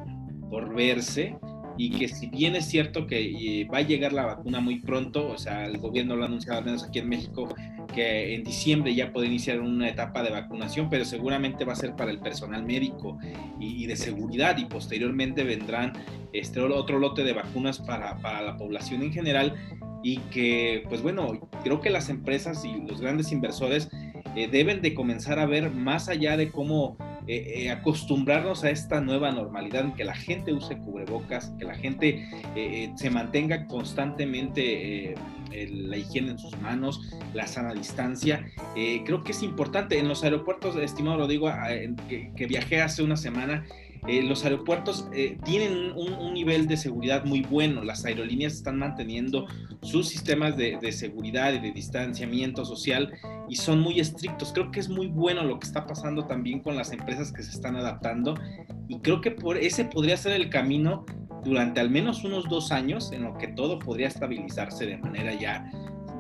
por 0.50 0.74
verse 0.74 1.38
y 1.78 1.92
que 1.92 2.08
si 2.08 2.28
bien 2.28 2.56
es 2.56 2.66
cierto 2.66 3.08
que 3.08 3.62
eh, 3.62 3.66
va 3.66 3.80
a 3.80 3.82
llegar 3.82 4.14
la 4.14 4.26
vacuna 4.26 4.60
muy 4.60 4.80
pronto, 4.80 5.28
o 5.28 5.38
sea, 5.38 5.66
el 5.66 5.78
gobierno 5.78 6.16
lo 6.16 6.24
ha 6.24 6.28
anunciado 6.28 6.60
al 6.60 6.66
menos 6.66 6.84
aquí 6.84 7.00
en 7.00 7.10
México 7.10 7.54
que 7.94 8.36
en 8.36 8.44
diciembre 8.44 8.94
ya 8.96 9.12
puede 9.12 9.28
iniciar 9.28 9.60
una 9.60 9.90
etapa 9.90 10.24
de 10.24 10.30
vacunación, 10.30 10.90
pero 10.90 11.06
seguramente 11.06 11.66
va 11.66 11.74
a 11.74 11.76
ser 11.76 11.96
para 11.96 12.12
el 12.12 12.20
personal 12.20 12.64
médico 12.64 13.18
y, 13.60 13.86
de 13.86 13.96
seguridad 13.96 14.58
y 14.58 14.66
posteriormente 14.66 15.44
vendrán 15.44 15.94
este 16.34 16.62
otro 16.62 17.00
lote 17.00 17.24
de 17.24 17.34
vacunas 17.34 17.80
para, 17.80 18.18
para 18.20 18.42
la 18.42 18.58
población 18.58 19.02
en 19.02 19.12
general 19.12 19.56
y 20.04 20.18
que, 20.32 20.84
pues 20.88 21.02
bueno, 21.02 21.50
creo 21.64 21.82
que 21.82 21.90
las 21.90 22.10
empresas 22.10 22.64
y 22.66 22.82
los 22.88 23.02
grandes 23.02 23.32
inversores 23.32 23.90
eh, 24.36 24.48
deben 24.50 24.82
de 24.82 24.94
comenzar 24.94 25.40
a 25.40 25.46
ver 25.46 25.72
más 25.72 26.08
allá 26.08 26.38
de 26.38 26.50
cómo 26.50 26.98
eh, 27.28 27.66
eh, 27.66 27.72
acostumbrarnos 27.72 28.64
a 28.64 28.72
esta 28.72 29.00
nueva 29.00 29.32
normalidad, 29.32 29.94
que 29.94 30.04
la 30.04 30.16
gente 30.16 30.54
use 30.54 30.78
cubrebocas, 30.78 31.54
que 31.60 31.66
la 31.66 31.76
gente 31.76 32.28
eh, 32.56 32.92
se 32.96 33.10
mantenga 33.10 33.68
constantemente 33.68 35.16
la 35.52 35.98
higiene 35.98 36.32
en 36.32 36.40
sus 36.40 36.58
manos, 36.62 37.12
la 37.34 37.46
sana 37.46 37.74
distancia. 37.74 38.46
creo 38.74 39.24
que 39.24 39.34
es 39.34 39.44
importante. 39.44 40.00
En 40.00 40.08
los 40.08 40.24
aeropuertos, 40.24 40.76
estimado 40.78 41.18
Rodrigo, 41.18 41.52
que, 42.08 42.32
que 42.36 42.48
viajé 42.48 42.82
hace 42.82 43.04
una 43.04 43.18
semana, 43.18 43.66
eh, 44.08 44.24
los 44.24 44.44
aeropuertos 44.44 45.08
eh, 45.14 45.38
tienen 45.46 45.94
un, 45.96 46.34
nivel 46.34 46.66
de 46.68 46.78
seguridad 46.78 47.24
muy 47.26 47.42
bueno, 47.42 47.84
las 47.84 48.04
aerolíneas 48.06 48.54
están 48.54 48.80
manteniendo 48.80 49.46
sus 49.82 50.08
sistemas 50.08 50.58
de, 50.58 50.92
seguridad 50.92 51.54
y 51.54 51.60
de 51.60 51.72
distanciamiento 51.72 52.66
social 52.66 53.14
y 53.48 53.58
son 53.58 53.80
muy 53.80 54.00
estrictos. 54.00 54.54
Creo 54.54 54.72
que 54.72 54.80
es 54.80 54.90
muy 54.90 55.08
bueno 55.08 55.44
lo 55.44 55.60
que 55.60 55.68
está 55.68 55.86
pasando 55.86 56.26
también 56.26 56.62
con 56.62 56.76
las 56.76 56.92
empresas 56.92 57.32
que 57.32 57.44
se 57.44 57.52
están 57.52 57.76
adaptando 57.76 58.36
y 58.88 59.00
creo 59.00 59.22
que 59.22 59.32
por 59.32 59.58
ese 59.58 59.86
podría 59.86 60.18
ser 60.18 60.34
el 60.34 60.50
camino 60.50 61.06
durante 61.44 61.80
al 61.80 61.90
menos 61.90 62.24
unos 62.24 62.48
dos 62.50 62.72
años 62.72 63.12
en 63.12 63.24
lo 63.24 63.38
que 63.38 63.50
todo 63.50 63.78
podría 63.78 64.08
estabilizarse 64.08 64.86
de 64.86 64.98
manera 64.98 65.34
ya 65.34 65.70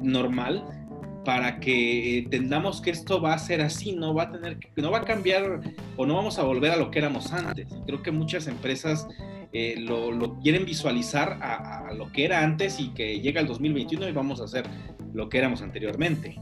normal 0.01 0.80
para 1.23 1.59
que 1.59 2.19
entendamos 2.19 2.81
que 2.81 2.89
esto 2.89 3.21
va 3.21 3.33
a 3.33 3.39
ser 3.39 3.61
así, 3.61 3.93
no 3.93 4.13
va 4.13 4.23
a 4.23 4.31
tener 4.31 4.57
que, 4.57 4.69
no 4.81 4.91
va 4.91 4.99
a 4.99 5.05
cambiar 5.05 5.61
o 5.97 6.05
no 6.05 6.15
vamos 6.15 6.39
a 6.39 6.43
volver 6.43 6.71
a 6.71 6.77
lo 6.77 6.89
que 6.89 6.99
éramos 6.99 7.31
antes. 7.31 7.67
Creo 7.85 8.01
que 8.01 8.11
muchas 8.11 8.47
empresas 8.47 9.07
eh, 9.53 9.75
lo, 9.77 10.39
quieren 10.39 10.65
visualizar 10.65 11.39
a, 11.41 11.93
lo 11.93 12.11
que 12.11 12.25
era 12.25 12.43
antes 12.43 12.79
y 12.79 12.89
que 12.89 13.19
llega 13.19 13.41
el 13.41 13.47
2021 13.47 14.07
y 14.07 14.11
vamos 14.11 14.41
a 14.41 14.45
hacer 14.45 14.65
lo 15.13 15.29
que 15.29 15.37
éramos 15.37 15.61
anteriormente. 15.61 16.39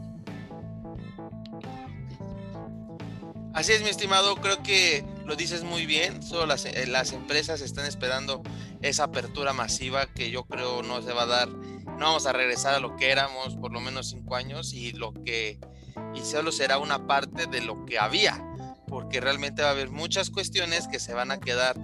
Así 3.54 3.74
es, 3.74 3.82
mi 3.82 3.90
estimado, 3.90 4.36
creo 4.38 4.64
que 4.64 5.04
lo 5.26 5.36
dices 5.36 5.64
muy 5.64 5.86
bien, 5.86 6.24
solo 6.24 6.46
las, 6.46 6.66
eh, 6.66 6.86
las 6.88 7.12
empresas 7.12 7.62
están 7.62 7.86
esperando 7.86 8.42
esa 8.82 9.06
apertura 9.06 9.52
masiva 9.54 10.06
que 10.06 10.32
yo 10.32 10.44
creo 10.46 10.82
no 10.84 11.02
se 11.02 11.12
va 11.12 11.24
a 11.24 11.26
dar 11.26 11.50
no 12.00 12.06
vamos 12.06 12.26
a 12.26 12.34
regresar 12.34 12.74
a 12.74 12.80
lo 12.80 12.96
que 12.96 13.12
éramos 13.12 13.56
por 13.58 13.72
lo 13.72 13.82
menos 13.82 14.10
cinco 14.10 14.36
años 14.36 14.74
y 14.74 14.94
lo 14.94 15.14
que 15.14 15.60
y 16.16 16.22
solo 16.22 16.52
será 16.52 16.78
una 16.78 17.06
parte 17.06 17.46
de 17.46 17.62
lo 17.62 17.86
que 17.86 18.00
había 18.00 18.44
porque 18.88 19.20
realmente 19.20 19.62
va 19.62 19.70
a 19.70 19.72
haber 19.72 19.92
muchas 19.92 20.30
cuestiones 20.30 20.88
que 20.88 21.00
se 21.00 21.14
van 21.14 21.32
a 21.32 21.40
quedar 21.40 21.76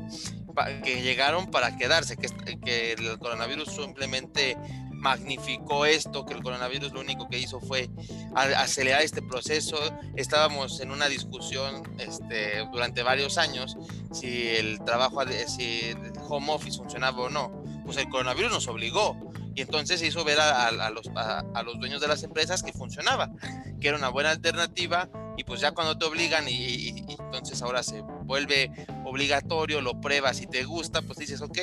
que 0.84 1.02
llegaron 1.02 1.52
para 1.52 1.78
quedarse 1.78 2.16
que, 2.16 2.94
el 2.94 3.20
coronavirus 3.20 3.76
simplemente 3.76 4.58
magnificó 4.94 5.86
esto, 5.86 6.26
que 6.26 6.34
el 6.34 6.42
coronavirus 6.42 6.94
lo 6.94 7.02
único 7.02 7.28
que 7.28 7.38
hizo 7.38 7.60
fue 7.60 7.90
acelerar 8.34 9.02
este 9.02 9.22
proceso. 9.22 9.78
Estábamos 10.16 10.80
en 10.80 10.92
una 10.92 11.08
discusión 11.08 11.84
este, 12.00 12.66
durante 12.72 13.04
varios 13.04 13.38
años 13.38 13.78
si 14.14 14.48
el 14.48 14.80
trabajo, 14.84 15.22
si 15.48 15.90
el 15.90 16.14
home 16.28 16.54
office 16.54 16.78
funcionaba 16.78 17.24
o 17.24 17.30
no. 17.30 17.64
Pues 17.84 17.98
el 17.98 18.10
coronavirus 18.10 18.52
nos 18.52 18.68
obligó 18.68 19.25
y 19.56 19.62
entonces 19.62 20.02
hizo 20.04 20.24
ver 20.26 20.38
a, 20.40 20.90
los, 20.92 21.10
a, 21.16 21.64
los, 21.64 21.80
dueños 21.80 22.02
de 22.02 22.10
las 22.10 22.24
empresas 22.24 22.62
que 22.62 22.74
funcionaba, 22.74 23.32
que 23.80 23.88
era 23.88 23.98
una 23.98 24.10
buena 24.10 24.32
alternativa 24.32 25.10
y 25.38 25.46
pues 25.46 25.62
ya 25.62 25.72
cuando 25.72 25.98
te 25.98 26.06
obligan 26.06 26.48
y, 26.48 27.06
entonces 27.08 27.62
ahora 27.62 27.82
se 27.82 28.02
vuelve 28.02 28.70
obligatorio, 29.06 29.80
lo 29.80 30.02
pruebas 30.02 30.42
y 30.42 30.48
te 30.48 30.66
gusta, 30.66 31.02
pues 31.02 31.20
dices, 31.20 31.42
ok, 31.42 31.58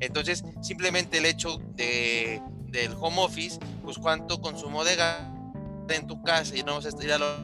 entonces 0.00 0.44
simplemente 0.60 1.18
el 1.18 1.26
hecho 1.26 1.58
de, 1.76 2.42
del 2.66 2.92
home 3.00 3.22
office, 3.22 3.60
pues 3.84 3.96
cuánto 3.98 4.40
consumo 4.40 4.84
de 4.84 4.96
gas 4.96 5.22
en 5.88 6.08
tu 6.08 6.20
casa 6.24 6.56
y 6.56 6.64
no 6.64 6.74
vas 6.74 6.86
a 6.86 7.04
ir 7.04 7.12
a 7.12 7.18
la 7.18 7.36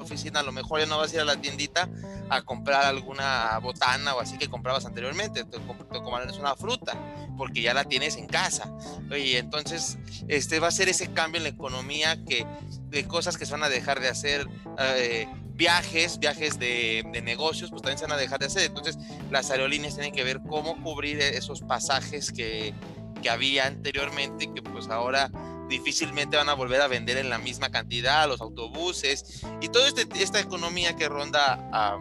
oficina, 0.00 0.40
a 0.40 0.42
lo 0.42 0.50
mejor 0.50 0.80
ya 0.80 0.86
no 0.86 0.98
vas 0.98 1.12
a 1.12 1.14
ir 1.14 1.20
a 1.20 1.24
la 1.24 1.36
tiendita 1.36 1.88
a 2.30 2.42
comprar 2.42 2.84
alguna 2.84 3.56
botana 3.60 4.14
o 4.14 4.20
así 4.20 4.38
que 4.38 4.48
comprabas 4.48 4.86
anteriormente, 4.86 5.44
te, 5.44 5.58
te 5.60 6.38
una 6.38 6.56
fruta 6.56 6.96
porque 7.40 7.62
ya 7.62 7.72
la 7.72 7.84
tienes 7.84 8.16
en 8.16 8.26
casa. 8.26 8.70
Y 9.10 9.36
entonces 9.36 9.96
este 10.28 10.60
va 10.60 10.68
a 10.68 10.70
ser 10.70 10.90
ese 10.90 11.10
cambio 11.14 11.38
en 11.38 11.44
la 11.44 11.48
economía 11.48 12.22
que 12.26 12.46
de 12.90 13.04
cosas 13.06 13.38
que 13.38 13.46
se 13.46 13.52
van 13.52 13.62
a 13.62 13.70
dejar 13.70 13.98
de 13.98 14.08
hacer. 14.08 14.46
Eh, 14.78 15.26
viajes, 15.54 16.18
viajes 16.18 16.58
de, 16.58 17.02
negocios, 17.22 17.70
pues 17.70 17.80
también 17.80 17.96
se 17.96 18.04
van 18.04 18.12
a 18.12 18.18
dejar 18.18 18.40
de 18.40 18.46
hacer. 18.46 18.64
Entonces, 18.64 18.98
las 19.30 19.50
aerolíneas 19.50 19.94
tienen 19.94 20.12
que 20.12 20.22
ver 20.22 20.40
cómo 20.50 20.82
cubrir 20.82 21.18
esos 21.22 21.62
pasajes 21.62 22.30
que, 22.30 22.74
que 23.22 23.30
había 23.30 23.66
anteriormente, 23.66 24.52
que 24.54 24.60
pues 24.60 24.88
ahora 24.88 25.30
difícilmente 25.70 26.36
van 26.36 26.50
a 26.50 26.54
volver 26.54 26.82
a 26.82 26.88
vender 26.88 27.16
en 27.16 27.30
la 27.30 27.38
misma 27.38 27.70
cantidad, 27.70 28.28
los 28.28 28.42
autobuses 28.42 29.42
y 29.62 29.68
toda 29.68 29.88
este, 29.88 30.06
esta 30.22 30.40
economía 30.40 30.94
que 30.94 31.08
ronda 31.08 31.70
a 31.72 31.98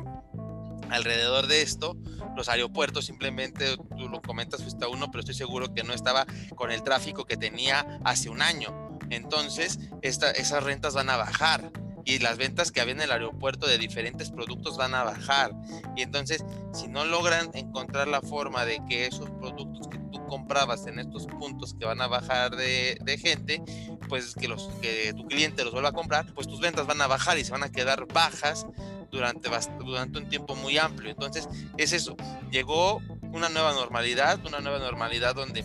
alrededor 0.90 1.48
de 1.48 1.62
esto, 1.62 1.96
los 2.36 2.50
aeropuertos 2.50 3.06
simplemente, 3.06 3.78
tú 3.98 4.10
lo 4.10 4.22
comentas, 4.22 4.64
fuiste 4.64 4.86
a 4.86 4.88
uno, 4.88 5.12
pero 5.12 5.20
estoy 5.20 5.36
seguro 5.36 5.74
que 5.74 5.84
no 5.84 5.94
estaba 5.94 6.26
con 6.56 6.72
el 6.72 6.84
tráfico 6.84 7.26
que 7.26 7.38
tenía 7.38 8.00
hace 8.04 8.30
un 8.30 8.42
año. 8.42 8.98
Entonces, 9.10 9.80
esta, 10.02 10.32
esas 10.32 10.64
rentas 10.64 10.94
van 10.94 11.10
a 11.10 11.18
bajar 11.18 11.72
y 12.06 12.20
las 12.20 12.38
ventas 12.38 12.72
que 12.72 12.82
había 12.82 12.94
en 12.94 13.02
el 13.02 13.12
aeropuerto 13.12 13.68
de 13.68 13.78
diferentes 13.78 14.32
productos 14.32 14.78
van 14.78 14.96
a 14.96 15.04
bajar. 15.04 15.52
Y 15.96 16.02
entonces, 16.02 16.44
si 16.74 16.88
no 16.88 17.06
logran 17.06 17.52
encontrar 17.54 18.08
la 18.08 18.22
forma 18.22 18.66
de 18.66 18.82
que 18.90 19.06
esos 19.06 19.30
productos 19.30 19.88
que 19.88 20.00
tú 20.12 20.26
comprabas 20.26 20.88
en 20.88 21.00
estos 21.00 21.28
puntos 21.28 21.76
que 21.76 21.86
van 21.86 22.02
a 22.02 22.08
bajar 22.08 22.56
de, 22.56 23.20
gente, 23.22 23.62
pues 24.08 24.34
que, 24.34 24.48
los, 24.48 24.70
que 24.82 25.14
tu 25.14 25.28
cliente 25.28 25.64
los 25.64 25.74
vuelva 25.74 25.90
a 25.90 25.94
comprar, 25.94 26.34
pues 26.34 26.48
tus 26.48 26.60
ventas 26.60 26.88
van 26.88 27.02
a 27.02 27.08
bajar 27.08 27.38
y 27.38 27.44
se 27.44 27.52
van 27.52 27.64
a 27.64 27.72
quedar 27.72 28.08
bajas 28.08 28.66
durante, 29.12 29.50
durante 29.80 30.20
un 30.20 30.30
tiempo 30.30 30.56
muy 30.56 30.78
amplio. 30.78 31.12
Entonces, 31.12 31.48
es 31.78 31.94
eso. 31.94 32.16
Llegó 32.52 33.02
una 33.32 33.50
nueva 33.50 33.74
normalidad, 33.74 34.40
una 34.46 34.60
nueva 34.60 34.80
normalidad 34.80 35.36
donde 35.36 35.64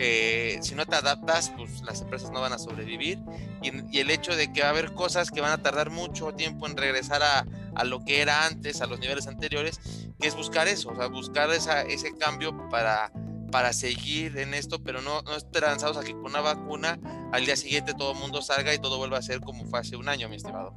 eh, 0.00 0.58
si 0.62 0.74
no 0.74 0.86
te 0.86 0.94
adaptas, 0.94 1.52
pues 1.56 1.82
las 1.82 2.00
empresas 2.00 2.30
no 2.30 2.40
van 2.40 2.52
a 2.52 2.58
sobrevivir. 2.58 3.18
Y, 3.62 3.98
el 3.98 4.10
hecho 4.10 4.36
de 4.36 4.52
que 4.52 4.60
va 4.60 4.68
a 4.68 4.70
haber 4.70 4.92
cosas 4.94 5.30
que 5.30 5.40
van 5.40 5.52
a 5.52 5.62
tardar 5.62 5.90
mucho 5.90 6.32
tiempo 6.32 6.66
en 6.66 6.76
regresar 6.76 7.22
a, 7.22 7.46
a, 7.74 7.84
lo 7.84 8.04
que 8.04 8.20
era 8.20 8.46
antes, 8.46 8.80
a 8.80 8.86
los 8.86 9.00
niveles 9.00 9.26
anteriores, 9.26 9.80
que 10.20 10.28
es 10.28 10.36
buscar 10.36 10.68
eso, 10.68 10.90
o 10.90 10.96
sea, 10.96 11.08
buscar 11.08 11.50
esa, 11.50 11.82
ese 11.82 12.16
cambio 12.16 12.68
para, 12.70 13.10
para 13.50 13.72
seguir 13.72 14.38
en 14.38 14.54
esto, 14.54 14.82
pero 14.82 15.02
no, 15.02 15.22
no 15.22 15.34
esperanzados 15.34 15.96
a 15.96 16.04
que 16.04 16.12
con 16.12 16.26
una 16.26 16.40
vacuna 16.40 16.98
al 17.32 17.44
día 17.44 17.56
siguiente 17.56 17.94
todo 17.94 18.12
el 18.12 18.18
mundo 18.18 18.40
salga 18.40 18.72
y 18.72 18.78
todo 18.78 18.98
vuelva 18.98 19.18
a 19.18 19.22
ser 19.22 19.40
como 19.40 19.64
fue 19.64 19.80
hace 19.80 19.96
un 19.96 20.08
año, 20.08 20.28
mi 20.28 20.36
estimado. 20.36 20.74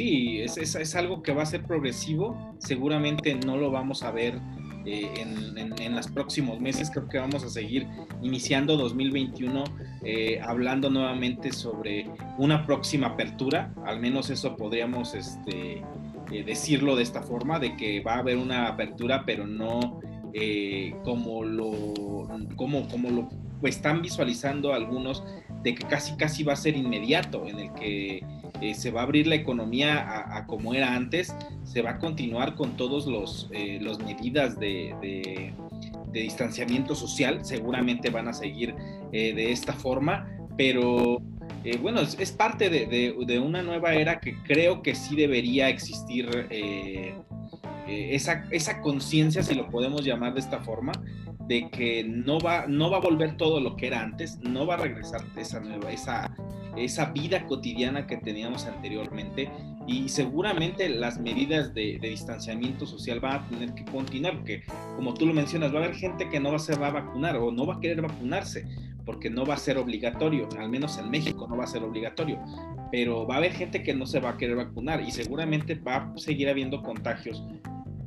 Sí, 0.00 0.40
es, 0.40 0.56
es, 0.56 0.96
algo 0.96 1.22
que 1.22 1.34
va 1.34 1.42
a 1.42 1.46
ser 1.46 1.62
progresivo. 1.62 2.54
Seguramente 2.58 3.34
no 3.34 3.58
lo 3.58 3.70
vamos 3.70 4.02
a 4.02 4.10
ver 4.10 4.40
eh, 4.86 5.10
en, 5.18 5.78
en, 5.78 5.94
los 5.94 6.08
próximos 6.08 6.58
meses. 6.58 6.90
Creo 6.90 7.06
que 7.06 7.18
vamos 7.18 7.44
a 7.44 7.50
seguir 7.50 7.86
iniciando 8.22 8.78
2021 8.78 9.62
eh, 10.02 10.40
hablando 10.42 10.88
nuevamente 10.88 11.52
sobre 11.52 12.06
una 12.38 12.64
próxima 12.64 13.08
apertura. 13.08 13.74
Al 13.84 14.00
menos 14.00 14.30
eso 14.30 14.56
podríamos 14.56 15.14
este, 15.14 15.82
eh, 16.32 16.44
decirlo 16.46 16.96
de 16.96 17.02
esta 17.02 17.20
forma, 17.20 17.58
de 17.58 17.76
que 17.76 18.00
va 18.00 18.14
a 18.14 18.18
haber 18.20 18.38
una 18.38 18.68
apertura, 18.68 19.24
pero 19.26 19.46
no 19.46 20.00
como 21.04 21.44
lo 21.44 22.26
como, 22.56 22.88
como 22.88 23.10
lo 23.10 23.28
están 23.68 24.00
visualizando 24.00 24.72
algunos 24.72 25.22
de 25.62 25.74
que 25.74 25.84
casi 25.86 26.16
casi 26.16 26.42
va 26.42 26.54
a 26.54 26.56
ser 26.56 26.74
inmediato 26.74 27.46
en 27.46 27.58
el 27.58 27.74
que 27.74 28.24
eh, 28.60 28.74
se 28.74 28.90
va 28.90 29.00
a 29.00 29.04
abrir 29.04 29.26
la 29.26 29.34
economía 29.34 30.36
a, 30.36 30.46
como 30.46 30.74
era 30.74 30.94
antes, 30.94 31.34
se 31.64 31.82
va 31.82 31.90
a 31.90 31.98
continuar 31.98 32.54
con 32.54 32.76
todos 32.76 33.06
los 33.06 33.48
eh, 33.52 33.80
medidas 34.04 34.58
de, 34.58 35.52
distanciamiento 36.12 36.94
social, 36.94 37.44
seguramente 37.44 38.10
van 38.10 38.28
a 38.28 38.32
seguir 38.32 38.74
eh, 39.12 39.32
de 39.32 39.52
esta 39.52 39.72
forma, 39.72 40.28
pero 40.56 41.22
bueno, 41.80 42.00
es, 42.00 42.32
parte 42.32 42.68
de, 42.68 43.38
una 43.38 43.62
nueva 43.62 43.94
era 43.94 44.18
que 44.18 44.34
creo 44.42 44.82
que 44.82 44.94
sí 44.94 45.14
debería 45.14 45.68
existir 45.68 46.48
esa, 47.86 48.46
esa 48.50 48.80
conciencia, 48.80 49.42
si 49.42 49.54
lo 49.54 49.68
podemos 49.68 50.04
llamar 50.04 50.34
de 50.34 50.40
esta 50.40 50.60
forma, 50.60 50.92
de 51.50 51.68
que 51.68 52.04
no 52.04 52.38
va, 52.38 52.66
no 52.68 52.90
va 52.90 52.98
a 52.98 53.00
volver 53.00 53.36
todo 53.36 53.60
lo 53.60 53.74
que 53.74 53.88
era 53.88 54.02
antes, 54.02 54.38
no 54.38 54.66
va 54.66 54.74
a 54.74 54.76
regresar 54.76 55.22
esa 55.36 55.58
nueva, 55.58 55.90
esa, 55.90 56.32
esa 56.84 57.06
vida 57.06 57.46
cotidiana 57.46 58.06
que 58.06 58.16
teníamos 58.16 58.66
anteriormente 58.66 59.50
y 59.86 60.08
seguramente 60.08 60.88
las 60.88 61.18
medidas 61.18 61.74
de, 61.74 61.98
distanciamiento 62.00 62.86
social 62.86 63.20
van 63.20 63.40
a 63.40 63.48
tener 63.48 63.74
que 63.74 63.84
continuar, 63.84 64.36
porque 64.36 64.62
como 64.96 65.14
tú 65.14 65.26
lo 65.26 65.34
mencionas, 65.34 65.74
va 65.74 65.80
a 65.80 65.84
haber 65.84 65.96
gente 65.96 66.28
que 66.28 66.40
no 66.40 66.58
se 66.58 66.76
va 66.76 66.88
a 66.88 66.92
vacunar 66.92 67.36
o 67.36 67.50
no 67.50 67.66
va 67.66 67.74
a 67.74 67.80
querer 67.80 68.02
vacunarse 68.02 68.66
porque 69.04 69.30
no 69.30 69.44
va 69.44 69.54
a 69.54 69.56
ser 69.56 69.78
obligatorio, 69.78 70.48
al 70.58 70.68
menos 70.68 70.98
en 70.98 71.10
México 71.10 71.46
no 71.48 71.56
va 71.56 71.64
a 71.64 71.66
ser 71.66 71.82
obligatorio, 71.82 72.38
pero 72.92 73.26
va 73.26 73.34
a 73.34 73.38
haber 73.38 73.52
gente 73.52 73.82
que 73.82 73.94
no 73.94 74.06
se 74.06 74.20
va 74.20 74.30
a 74.30 74.36
querer 74.36 74.56
vacunar 74.56 75.00
y 75.00 75.10
seguramente 75.10 75.74
va 75.74 75.96
a 75.96 76.18
seguir 76.18 76.48
habiendo 76.48 76.82
contagios 76.82 77.42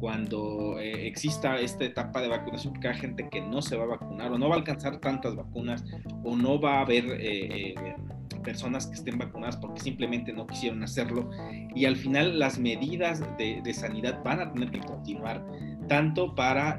cuando 0.03 0.80
eh, 0.80 1.08
exista 1.08 1.58
esta 1.60 1.86
etapa 1.86 2.22
de 2.22 2.27
vacunación, 2.27 2.74
porque 2.74 2.89
hay 2.89 2.98
gente 2.98 3.30
que 3.30 3.39
no 3.39 3.62
se 3.62 3.77
va 3.77 3.86
a 3.86 3.88
vacunar 3.88 4.34
o 4.34 4.38
no 4.38 4.50
va 4.50 4.56
a 4.56 4.58
alcanzar 4.58 5.00
tantas 5.00 5.34
vacunas 5.34 5.82
o 6.25 6.36
no 6.36 6.60
va 6.60 6.80
a 6.80 6.82
haber 6.82 7.06
eh, 7.06 7.74
eh, 7.74 7.96
personas 8.43 8.88
que 8.88 8.95
estén 8.95 9.17
vacunadas 9.17 9.57
porque 9.57 9.81
simplemente 9.81 10.33
no 10.33 10.45
quisieron 10.45 10.83
hacerlo. 10.83 11.29
Y 11.75 11.85
al 11.85 11.95
final 11.95 12.38
las 12.39 12.59
medidas 12.59 13.23
de, 13.38 13.73
sanidad 13.73 14.21
van 14.23 14.39
a 14.39 14.51
tener 14.51 14.71
que 14.71 14.79
continuar, 14.79 15.43
tanto 15.88 16.35
para, 16.35 16.77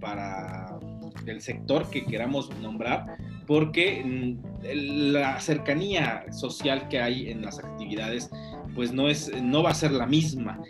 para 0.00 0.78
el 1.26 1.40
sector 1.40 1.88
que 1.90 2.04
queramos 2.04 2.50
nombrar, 2.60 3.16
porque 3.46 4.02
mm, 4.04 5.12
la 5.12 5.40
cercanía 5.40 6.24
social 6.32 6.88
que 6.88 7.00
hay 7.00 7.30
en 7.30 7.42
las 7.42 7.58
actividades 7.58 8.30
pues 8.74 8.92
no, 8.92 9.08
es, 9.08 9.30
no 9.42 9.62
va 9.62 9.70
a 9.70 9.74
ser 9.74 9.92
la 9.92 10.06
misma 10.06 10.60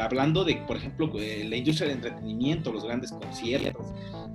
hablando 0.00 0.44
de, 0.44 0.56
por 0.66 0.76
ejemplo, 0.76 1.10
eh, 1.18 1.44
la 1.48 1.56
industria 1.56 1.88
del 1.88 1.98
entretenimiento, 1.98 2.72
los 2.72 2.84
grandes 2.84 3.12
conciertos, 3.12 3.86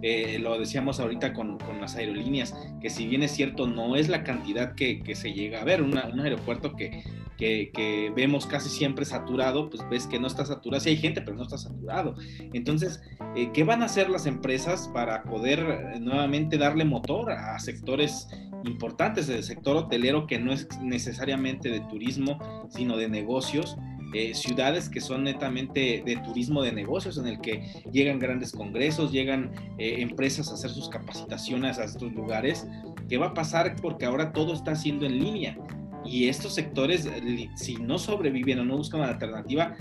eh, 0.01 0.39
lo 0.39 0.57
decíamos 0.57 0.99
ahorita 0.99 1.33
con, 1.33 1.57
las 1.79 1.95
aerolíneas, 1.95 2.55
que 2.81 2.89
si 2.89 3.07
bien 3.07 3.23
es 3.23 3.31
cierto, 3.31 3.67
no 3.67 3.95
es 3.95 4.09
la 4.09 4.23
cantidad 4.23 4.75
que, 4.75 5.01
se 5.15 5.33
llega 5.33 5.61
a 5.61 5.63
ver, 5.63 5.81
un 5.81 5.97
aeropuerto 5.97 6.75
que, 6.75 7.03
que, 7.37 8.11
vemos 8.15 8.45
casi 8.45 8.69
siempre 8.69 9.05
saturado, 9.05 9.69
pues 9.69 9.83
ves 9.89 10.07
que 10.07 10.19
no 10.19 10.27
está 10.27 10.45
saturado, 10.45 10.81
sí 10.81 10.89
hay 10.89 10.97
gente, 10.97 11.21
pero 11.21 11.35
no 11.35 11.43
está 11.43 11.57
saturado. 11.57 12.15
Entonces, 12.53 13.01
eh, 13.35 13.49
¿qué 13.53 13.63
van 13.63 13.81
a 13.81 13.85
hacer 13.85 14.09
las 14.09 14.25
empresas 14.25 14.89
para 14.93 15.23
poder 15.23 15.99
nuevamente 15.99 16.57
darle 16.57 16.85
motor 16.85 17.31
a 17.31 17.57
sectores 17.59 18.27
importantes 18.65 19.27
del 19.27 19.43
sector 19.43 19.75
hotelero 19.75 20.27
que 20.27 20.39
no 20.39 20.51
es 20.53 20.67
necesariamente 20.81 21.69
de 21.69 21.79
turismo, 21.81 22.39
sino 22.69 22.97
de 22.97 23.09
negocios. 23.09 23.77
Eh, 24.13 24.33
ciudades 24.33 24.89
que 24.89 24.99
son 24.99 25.23
netamente 25.23 26.03
de 26.05 26.17
turismo 26.17 26.61
de 26.61 26.71
negocios, 26.71 27.17
en 27.17 27.27
el 27.27 27.39
que 27.39 27.63
llegan 27.91 28.19
grandes 28.19 28.51
congresos, 28.51 29.11
llegan 29.11 29.51
eh, 29.77 29.97
empresas 29.99 30.49
a 30.49 30.55
hacer 30.55 30.71
sus 30.71 30.89
capacitaciones 30.89 31.79
a 31.79 31.85
estos 31.85 32.11
lugares. 32.13 32.67
¿Qué 33.07 33.17
va 33.17 33.27
a 33.27 33.33
pasar? 33.33 33.75
Porque 33.81 34.05
ahora 34.05 34.33
todo 34.33 34.53
está 34.53 34.75
siendo 34.75 35.05
en 35.05 35.19
línea. 35.19 35.57
Y 36.03 36.27
estos 36.27 36.55
sectores, 36.55 37.07
si 37.55 37.75
no 37.75 37.99
sobreviven 37.99 38.59
o 38.59 38.65
no 38.65 38.77
buscan 38.77 39.01
una 39.01 39.09
alternativa, 39.09 39.75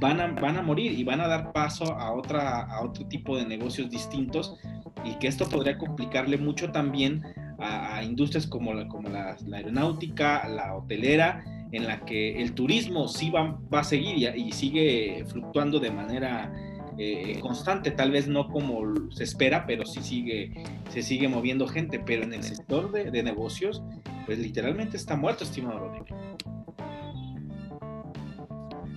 van 0.00 0.20
a, 0.20 0.26
van 0.28 0.56
a 0.56 0.62
morir 0.62 0.92
y 0.92 1.04
van 1.04 1.20
a 1.20 1.28
dar 1.28 1.52
paso 1.52 1.84
a, 1.94 2.12
otra, 2.12 2.62
a 2.62 2.82
otro 2.82 3.06
tipo 3.06 3.36
de 3.36 3.44
negocios 3.44 3.90
distintos 3.90 4.56
y 5.04 5.14
que 5.16 5.26
esto 5.26 5.48
podría 5.48 5.76
complicarle 5.76 6.38
mucho 6.38 6.70
también 6.70 7.22
a, 7.58 8.02
industrias 8.02 8.46
como, 8.46 8.72
la, 8.72 8.88
como 8.88 9.08
la, 9.08 9.36
aeronáutica, 9.52 10.48
la 10.48 10.74
hotelera, 10.74 11.44
en 11.76 11.86
la 11.86 12.04
que 12.04 12.40
el 12.40 12.52
turismo 12.52 13.08
sí 13.08 13.30
va, 13.30 13.58
va 13.72 13.80
a 13.80 13.84
seguir 13.84 14.32
y, 14.36 14.52
sigue 14.52 15.24
fluctuando 15.26 15.80
de 15.80 15.90
manera 15.90 16.52
eh, 16.98 17.38
constante, 17.40 17.90
tal 17.90 18.12
vez 18.12 18.28
no 18.28 18.48
como 18.48 19.10
se 19.10 19.24
espera, 19.24 19.66
pero 19.66 19.84
sí 19.84 20.00
sigue, 20.02 20.52
se 20.90 21.02
sigue 21.02 21.28
moviendo 21.28 21.66
gente, 21.66 21.98
pero 21.98 22.22
en 22.22 22.32
el 22.32 22.44
sector 22.44 22.92
de, 22.92 23.10
de 23.10 23.22
negocios, 23.22 23.82
pues 24.26 24.38
literalmente 24.38 24.96
está 24.96 25.16
muerto, 25.16 25.44
estimado 25.44 25.80
Rodrigo. 25.80 26.06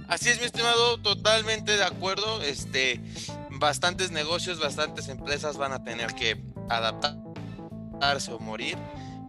Así 0.08 0.30
es, 0.30 0.40
mi 0.40 0.46
estimado, 0.46 0.98
totalmente 1.00 1.76
de 1.76 1.84
acuerdo. 1.84 2.42
Este, 2.42 3.02
bastantes 3.60 4.12
negocios, 4.12 4.60
bastantes 4.60 5.10
empresas 5.10 5.58
van 5.58 5.74
a 5.74 5.84
tener 5.84 6.14
que 6.14 6.42
adaptarse 6.70 8.32
o 8.32 8.40
morir. 8.40 8.78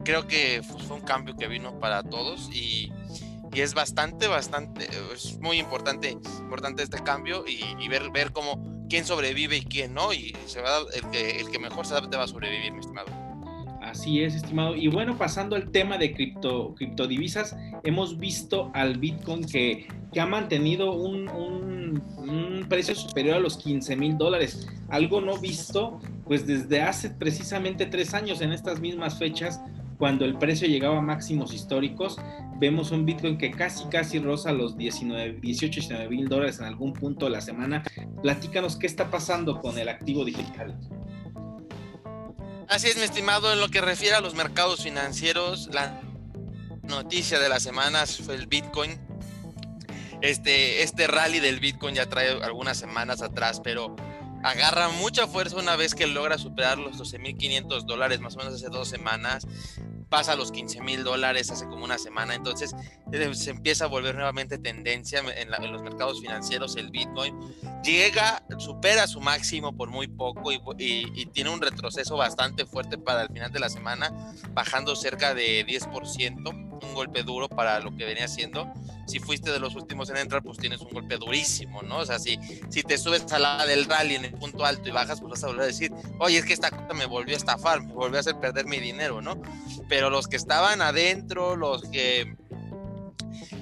Creo 0.04 0.28
que 0.28 0.62
pues, 0.70 0.84
fue 0.84 0.96
un 0.96 1.02
cambio 1.02 1.36
que 1.36 1.48
vino 1.48 1.80
para 1.80 2.04
todos 2.04 2.48
y, 2.52 2.92
es 3.60 3.74
bastante, 3.74 4.28
bastante, 4.28 4.88
es 5.14 5.38
muy 5.40 5.58
importante, 5.58 6.10
importante 6.40 6.82
este 6.82 7.02
cambio 7.02 7.44
y, 7.46 7.88
ver, 7.88 8.10
ver 8.12 8.32
cómo 8.32 8.86
quién 8.88 9.04
sobrevive 9.04 9.58
y 9.58 9.62
quién 9.62 9.94
no. 9.94 10.12
Y 10.12 10.36
se 10.46 10.60
va 10.60 10.78
el 10.94 11.10
que, 11.10 11.40
el 11.40 11.50
que 11.50 11.58
mejor 11.58 11.86
se 11.86 11.94
adapte 11.94 12.16
va 12.16 12.24
a 12.24 12.28
sobrevivir, 12.28 12.72
mi 12.72 12.80
estimado. 12.80 13.08
Así 13.80 14.22
es, 14.22 14.34
estimado. 14.34 14.76
Y 14.76 14.88
bueno, 14.88 15.16
pasando 15.16 15.56
al 15.56 15.70
tema 15.70 15.96
de 15.96 16.12
cripto, 16.12 16.74
criptodivisas, 16.74 17.56
hemos 17.84 18.18
visto 18.18 18.70
al 18.74 18.98
Bitcoin 18.98 19.46
que, 19.46 19.86
que 20.12 20.20
ha 20.20 20.26
mantenido 20.26 20.92
un, 20.92 21.28
un, 21.28 22.66
precio 22.68 22.94
superior 22.94 23.36
a 23.36 23.40
los 23.40 23.56
15 23.56 23.96
mil 23.96 24.18
dólares. 24.18 24.68
Algo 24.90 25.22
no 25.22 25.38
visto, 25.38 26.00
pues 26.26 26.46
desde 26.46 26.82
hace 26.82 27.08
precisamente 27.08 27.86
tres 27.86 28.12
años, 28.12 28.42
en 28.42 28.52
estas 28.52 28.78
mismas 28.78 29.18
fechas, 29.18 29.58
cuando 29.98 30.24
el 30.24 30.38
precio 30.38 30.68
llegaba 30.68 30.98
a 30.98 31.02
máximos 31.02 31.52
históricos, 31.52 32.18
vemos 32.58 32.92
un 32.92 33.04
Bitcoin 33.04 33.36
que 33.36 33.50
casi, 33.50 33.84
casi 33.86 34.20
roza 34.20 34.52
los 34.52 34.76
19, 34.76 35.40
18, 35.40 35.80
19 35.80 36.08
mil 36.08 36.28
dólares 36.28 36.60
en 36.60 36.66
algún 36.66 36.92
punto 36.92 37.26
de 37.26 37.32
la 37.32 37.40
semana. 37.40 37.82
Platícanos 38.22 38.76
qué 38.76 38.86
está 38.86 39.10
pasando 39.10 39.60
con 39.60 39.76
el 39.76 39.88
activo 39.88 40.24
digital. 40.24 40.78
Así 42.68 42.86
es, 42.86 42.96
mi 42.96 43.02
estimado, 43.02 43.52
en 43.52 43.60
lo 43.60 43.68
que 43.68 43.80
refiere 43.80 44.14
a 44.14 44.20
los 44.20 44.34
mercados 44.34 44.84
financieros, 44.84 45.68
la 45.72 46.00
noticia 46.82 47.40
de 47.40 47.48
las 47.48 47.62
semanas 47.62 48.18
fue 48.18 48.36
el 48.36 48.46
Bitcoin. 48.46 48.98
Este, 50.20 50.82
este 50.82 51.06
rally 51.06 51.40
del 51.40 51.58
Bitcoin 51.58 51.94
ya 51.94 52.08
trae 52.08 52.40
algunas 52.42 52.76
semanas 52.76 53.22
atrás, 53.22 53.60
pero 53.64 53.96
agarra 54.44 54.90
mucha 54.90 55.26
fuerza 55.26 55.56
una 55.56 55.74
vez 55.76 55.94
que 55.94 56.06
logra 56.06 56.38
superar 56.38 56.78
los 56.78 56.98
12.500 57.00 57.84
dólares, 57.84 58.20
más 58.20 58.36
o 58.36 58.38
menos 58.38 58.54
hace 58.54 58.68
dos 58.68 58.88
semanas 58.88 59.46
pasa 60.08 60.36
los 60.36 60.52
15 60.52 60.80
mil 60.80 61.04
dólares 61.04 61.50
hace 61.50 61.66
como 61.66 61.84
una 61.84 61.98
semana, 61.98 62.34
entonces 62.34 62.74
eh, 63.12 63.34
se 63.34 63.50
empieza 63.50 63.84
a 63.84 63.88
volver 63.88 64.14
nuevamente 64.14 64.58
tendencia 64.58 65.20
en, 65.36 65.50
los 65.72 65.82
mercados 65.82 66.20
financieros, 66.20 66.76
el 66.76 66.90
Bitcoin 66.90 67.34
llega, 67.82 68.42
supera 68.58 69.06
su 69.06 69.20
máximo 69.20 69.76
por 69.76 69.90
muy 69.90 70.08
poco 70.08 70.50
y, 70.52 70.58
tiene 71.32 71.50
un 71.50 71.60
retroceso 71.60 72.16
bastante 72.16 72.66
fuerte 72.66 72.98
para 72.98 73.22
el 73.22 73.28
final 73.28 73.52
de 73.52 73.60
la 73.60 73.68
semana, 73.68 74.34
bajando 74.52 74.96
cerca 74.96 75.34
de 75.34 75.64
10%, 75.66 76.48
un 76.82 76.94
golpe 76.94 77.22
duro 77.22 77.48
para 77.48 77.80
lo 77.80 77.94
que 77.96 78.04
venía 78.04 78.24
haciendo. 78.24 78.72
Si 79.06 79.20
fuiste 79.20 79.50
de 79.50 79.58
los 79.58 79.74
últimos 79.74 80.10
en 80.10 80.18
entrar, 80.18 80.42
pues 80.42 80.58
tienes 80.58 80.80
un 80.80 80.90
golpe 80.90 81.16
durísimo, 81.16 81.82
¿no? 81.82 81.98
O 81.98 82.06
sea, 82.06 82.18
si, 82.18 82.38
si 82.68 82.82
te 82.82 82.98
subes 82.98 83.32
a 83.32 83.38
la 83.38 83.64
del 83.64 83.86
rally 83.86 84.16
en 84.16 84.26
el 84.26 84.34
punto 84.34 84.64
alto 84.64 84.88
y 84.88 84.92
bajas, 84.92 85.20
pues 85.20 85.30
vas 85.32 85.44
a 85.44 85.46
volver 85.46 85.62
a 85.62 85.66
decir, 85.66 85.92
oye, 86.18 86.38
es 86.38 86.44
que 86.44 86.52
esta 86.52 86.70
cosa 86.70 86.92
me 86.94 87.06
volvió 87.06 87.34
a 87.34 87.38
estafar, 87.38 87.82
me 87.82 87.94
volvió 87.94 88.18
a 88.18 88.20
hacer 88.20 88.38
perder 88.38 88.66
mi 88.66 88.78
dinero, 88.78 89.22
¿no? 89.22 89.40
pero 89.88 90.10
los 90.10 90.28
que 90.28 90.36
estaban 90.36 90.82
adentro, 90.82 91.56
los 91.56 91.82
que 91.82 92.36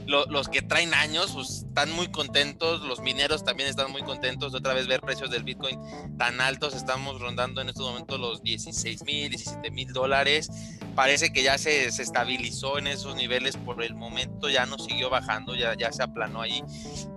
los 0.06 0.48
que 0.48 0.62
traen 0.62 0.94
años, 0.94 1.32
pues 1.34 1.64
están 1.68 1.90
muy 1.92 2.08
contentos, 2.08 2.82
los 2.82 3.00
mineros 3.00 3.44
también 3.44 3.68
están 3.68 3.90
muy 3.90 4.02
contentos 4.02 4.52
de 4.52 4.58
otra 4.58 4.74
vez 4.74 4.86
ver 4.86 5.00
precios 5.00 5.30
del 5.30 5.44
Bitcoin 5.44 5.78
tan 6.16 6.40
altos, 6.40 6.74
estamos 6.74 7.20
rondando 7.20 7.60
en 7.60 7.68
estos 7.68 7.86
momentos 7.86 8.20
los 8.20 8.42
16 8.42 9.04
mil, 9.04 9.30
17 9.30 9.70
mil 9.70 9.92
dólares, 9.92 10.48
parece 10.94 11.32
que 11.32 11.42
ya 11.42 11.58
se, 11.58 11.86
estabilizó 11.86 12.78
en 12.78 12.86
esos 12.86 13.16
niveles 13.16 13.56
por 13.56 13.82
el 13.82 13.94
momento, 13.94 14.48
ya 14.48 14.66
no 14.66 14.78
siguió 14.78 15.10
bajando, 15.10 15.54
ya, 15.54 15.74
ya 15.76 15.92
se 15.92 16.02
aplanó 16.02 16.42
ahí, 16.42 16.62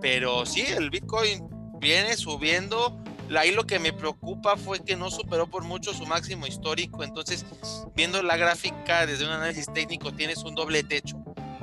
pero 0.02 0.46
sí, 0.46 0.62
el 0.62 0.90
Bitcoin 0.90 1.48
viene 1.80 2.18
subiendo, 2.18 2.98
Ahí 3.38 3.52
lo 3.52 3.66
que 3.66 3.78
me 3.78 3.94
preocupa 3.94 4.58
fue 4.58 4.84
que 4.84 4.96
no 4.96 5.12
superó 5.12 5.48
por 5.48 5.64
mucho 5.64 5.94
su 5.94 6.06
máximo 6.06 6.48
histórico. 6.48 7.04
Entonces, 7.04 7.46
viendo 7.96 8.24
la 8.24 8.38
gráfica 8.38 9.06
desde 9.06 9.26
un 9.26 9.32
análisis 9.32 9.72
técnico, 9.72 10.12
tienes 10.12 10.40
un 10.40 10.56
doble 10.56 10.84
techo. 10.84 11.19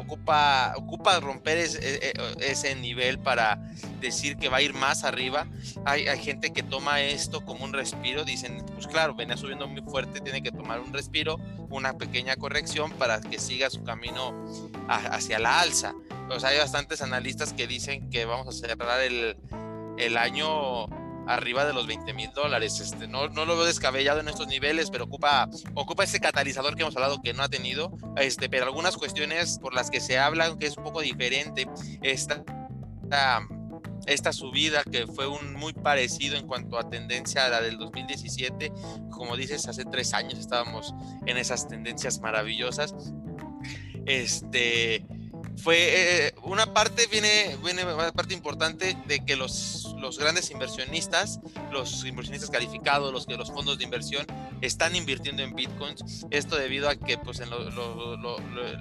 Ocupa, 0.06 0.74
ocupa 0.76 1.18
romper 1.20 1.58
ese, 1.58 1.78
e, 1.82 2.12
e, 2.14 2.50
ese 2.50 2.74
nivel 2.76 3.18
para 3.18 3.60
decir 4.00 4.36
que 4.36 4.48
va 4.48 4.58
a 4.58 4.62
ir 4.62 4.72
más 4.72 5.04
arriba. 5.04 5.46
Hay, 5.84 6.06
hay, 6.06 6.18
gente 6.18 6.52
que 6.52 6.62
toma 6.62 7.00
esto 7.00 7.44
como 7.44 7.64
un 7.64 7.72
respiro. 7.72 8.24
Dicen, 8.24 8.64
pues 8.74 8.86
claro, 8.86 9.14
venía 9.14 9.36
subiendo 9.36 9.66
muy 9.66 9.82
fuerte, 9.82 10.20
tiene 10.20 10.42
que 10.42 10.52
tomar 10.52 10.80
un 10.80 10.92
respiro, 10.92 11.38
una 11.70 11.98
pequeña 11.98 12.36
corrección 12.36 12.92
para 12.92 13.20
que 13.20 13.38
siga 13.38 13.68
su 13.70 13.82
camino 13.82 14.34
hacia 14.88 15.38
la 15.38 15.60
alza. 15.60 15.92
Pues 16.28 16.44
hay 16.44 16.58
bastantes 16.58 17.02
analistas 17.02 17.52
que 17.52 17.66
dicen 17.66 18.10
que 18.10 18.24
vamos 18.24 18.48
a 18.48 18.52
cerrar 18.52 19.00
el, 19.00 19.36
el 19.98 20.16
año 20.16 20.86
arriba 21.26 21.64
de 21.64 21.72
los 21.72 21.86
20 21.86 22.12
mil 22.14 22.30
dólares. 22.32 22.80
Este, 22.80 23.08
no, 23.08 23.28
no 23.28 23.44
lo 23.44 23.56
veo 23.56 23.66
descabellado 23.66 24.20
en 24.20 24.28
estos 24.28 24.46
niveles, 24.46 24.90
pero 24.90 25.04
ocupa, 25.04 25.48
ocupa 25.74 26.04
ese 26.04 26.20
catalizador 26.20 26.76
que 26.76 26.82
hemos 26.82 26.96
hablado 26.96 27.20
que 27.22 27.32
no 27.32 27.42
ha 27.42 27.48
tenido. 27.48 27.92
Este, 28.16 28.48
pero 28.48 28.64
algunas 28.64 28.96
cuestiones 28.96 29.58
por 29.58 29.74
las 29.74 29.90
que 29.90 30.00
se 30.00 30.18
habla, 30.18 30.56
que 30.58 30.66
es 30.66 30.76
un 30.76 30.84
poco 30.84 31.00
diferente, 31.00 31.68
esta, 32.02 32.42
esta 34.06 34.32
subida 34.32 34.82
que 34.84 35.06
fue 35.06 35.26
un 35.26 35.54
muy 35.54 35.72
parecido 35.72 36.36
en 36.36 36.46
cuanto 36.46 36.78
a 36.78 36.88
tendencia 36.88 37.46
a 37.46 37.48
la 37.48 37.60
del 37.60 37.78
2017. 37.78 38.72
Como 39.10 39.36
dices, 39.36 39.66
hace 39.68 39.84
tres 39.84 40.14
años 40.14 40.38
estábamos 40.38 40.94
en 41.26 41.36
esas 41.36 41.68
tendencias 41.68 42.20
maravillosas. 42.20 42.94
Este 44.06 45.04
fue 45.66 46.26
eh, 46.26 46.34
una 46.44 46.72
parte 46.72 47.08
viene, 47.08 47.56
viene 47.64 47.84
una 47.92 48.12
parte 48.12 48.32
importante 48.34 48.96
de 49.06 49.24
que 49.24 49.34
los, 49.34 49.96
los 49.98 50.16
grandes 50.16 50.52
inversionistas, 50.52 51.40
los 51.72 52.04
inversionistas 52.04 52.50
calificados, 52.50 53.12
los 53.12 53.26
que 53.26 53.36
los 53.36 53.50
fondos 53.50 53.76
de 53.76 53.82
inversión 53.82 54.24
están 54.60 54.94
invirtiendo 54.94 55.42
en 55.42 55.56
bitcoins. 55.56 56.24
Esto 56.30 56.54
debido 56.54 56.88
a 56.88 56.94
que 56.94 57.18
pues 57.18 57.40
en 57.40 57.50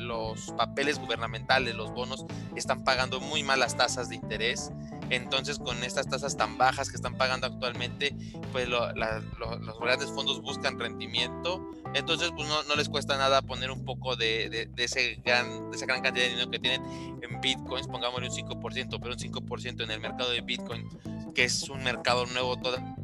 los 0.08 0.52
papeles 0.52 1.00
gubernamentales, 1.00 1.74
los 1.74 1.92
bonos 1.92 2.24
están 2.56 2.84
pagando 2.84 3.20
muy 3.20 3.42
malas 3.42 3.76
tasas 3.76 4.10
de 4.10 4.18
interés. 4.18 4.70
Entonces, 5.10 5.60
con 5.60 5.84
estas 5.84 6.08
tasas 6.08 6.36
tan 6.38 6.58
bajas 6.58 6.90
que 6.90 6.96
están 6.96 7.16
pagando 7.18 7.48
actualmente, 7.48 8.16
pues 8.52 8.68
los 8.68 9.80
grandes 9.80 10.10
fondos 10.12 10.42
buscan 10.42 10.80
rendimiento. 10.80 11.72
Entonces, 11.94 12.32
pues 12.36 12.48
no, 12.48 12.76
les 12.76 12.90
cuesta 12.90 13.18
nada 13.18 13.42
poner 13.42 13.72
un 13.72 13.86
poco 13.86 14.16
de, 14.16 14.70
de, 14.74 14.84
ese 14.84 15.16
gran, 15.24 15.72
de 15.72 15.78
esa 15.78 15.86
gran 15.86 16.02
cantidad 16.02 16.26
de 16.26 16.32
dinero 16.32 16.52
que 16.52 16.60
tienen 16.60 16.84
en 17.22 17.40
bitcoins, 17.40 17.88
pongámosle 17.88 18.28
un 18.28 18.36
5%, 18.36 19.00
pero 19.02 19.14
un 19.14 19.20
5% 19.20 19.84
en 19.84 19.92
el 19.92 20.02
mercado 20.02 20.32
de 20.32 20.42
bitcoin, 20.42 20.90
que 21.34 21.46
es 21.46 21.70
un 21.70 21.84
mercado 21.84 22.26
nuevo 22.28 22.58
todavía, 22.58 22.95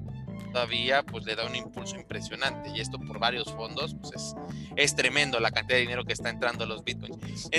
pues 1.04 1.26
le 1.26 1.36
da 1.36 1.46
un 1.46 1.56
impulso 1.56 1.96
impresionante. 1.96 2.70
Y 2.76 2.80
esto 2.80 3.00
por 3.00 3.20
varios 3.20 3.52
fondos, 3.52 3.96
pues 4.00 4.14
es, 4.16 4.36
es 4.76 4.96
tremendo 4.96 5.40
la 5.40 5.52
cantidad 5.52 5.78
de 5.78 5.82
dinero 5.82 6.04
que 6.06 6.14
está 6.14 6.30
entrando 6.30 6.64
a 6.64 6.68
los 6.68 6.84
bitcoins. 6.84 7.50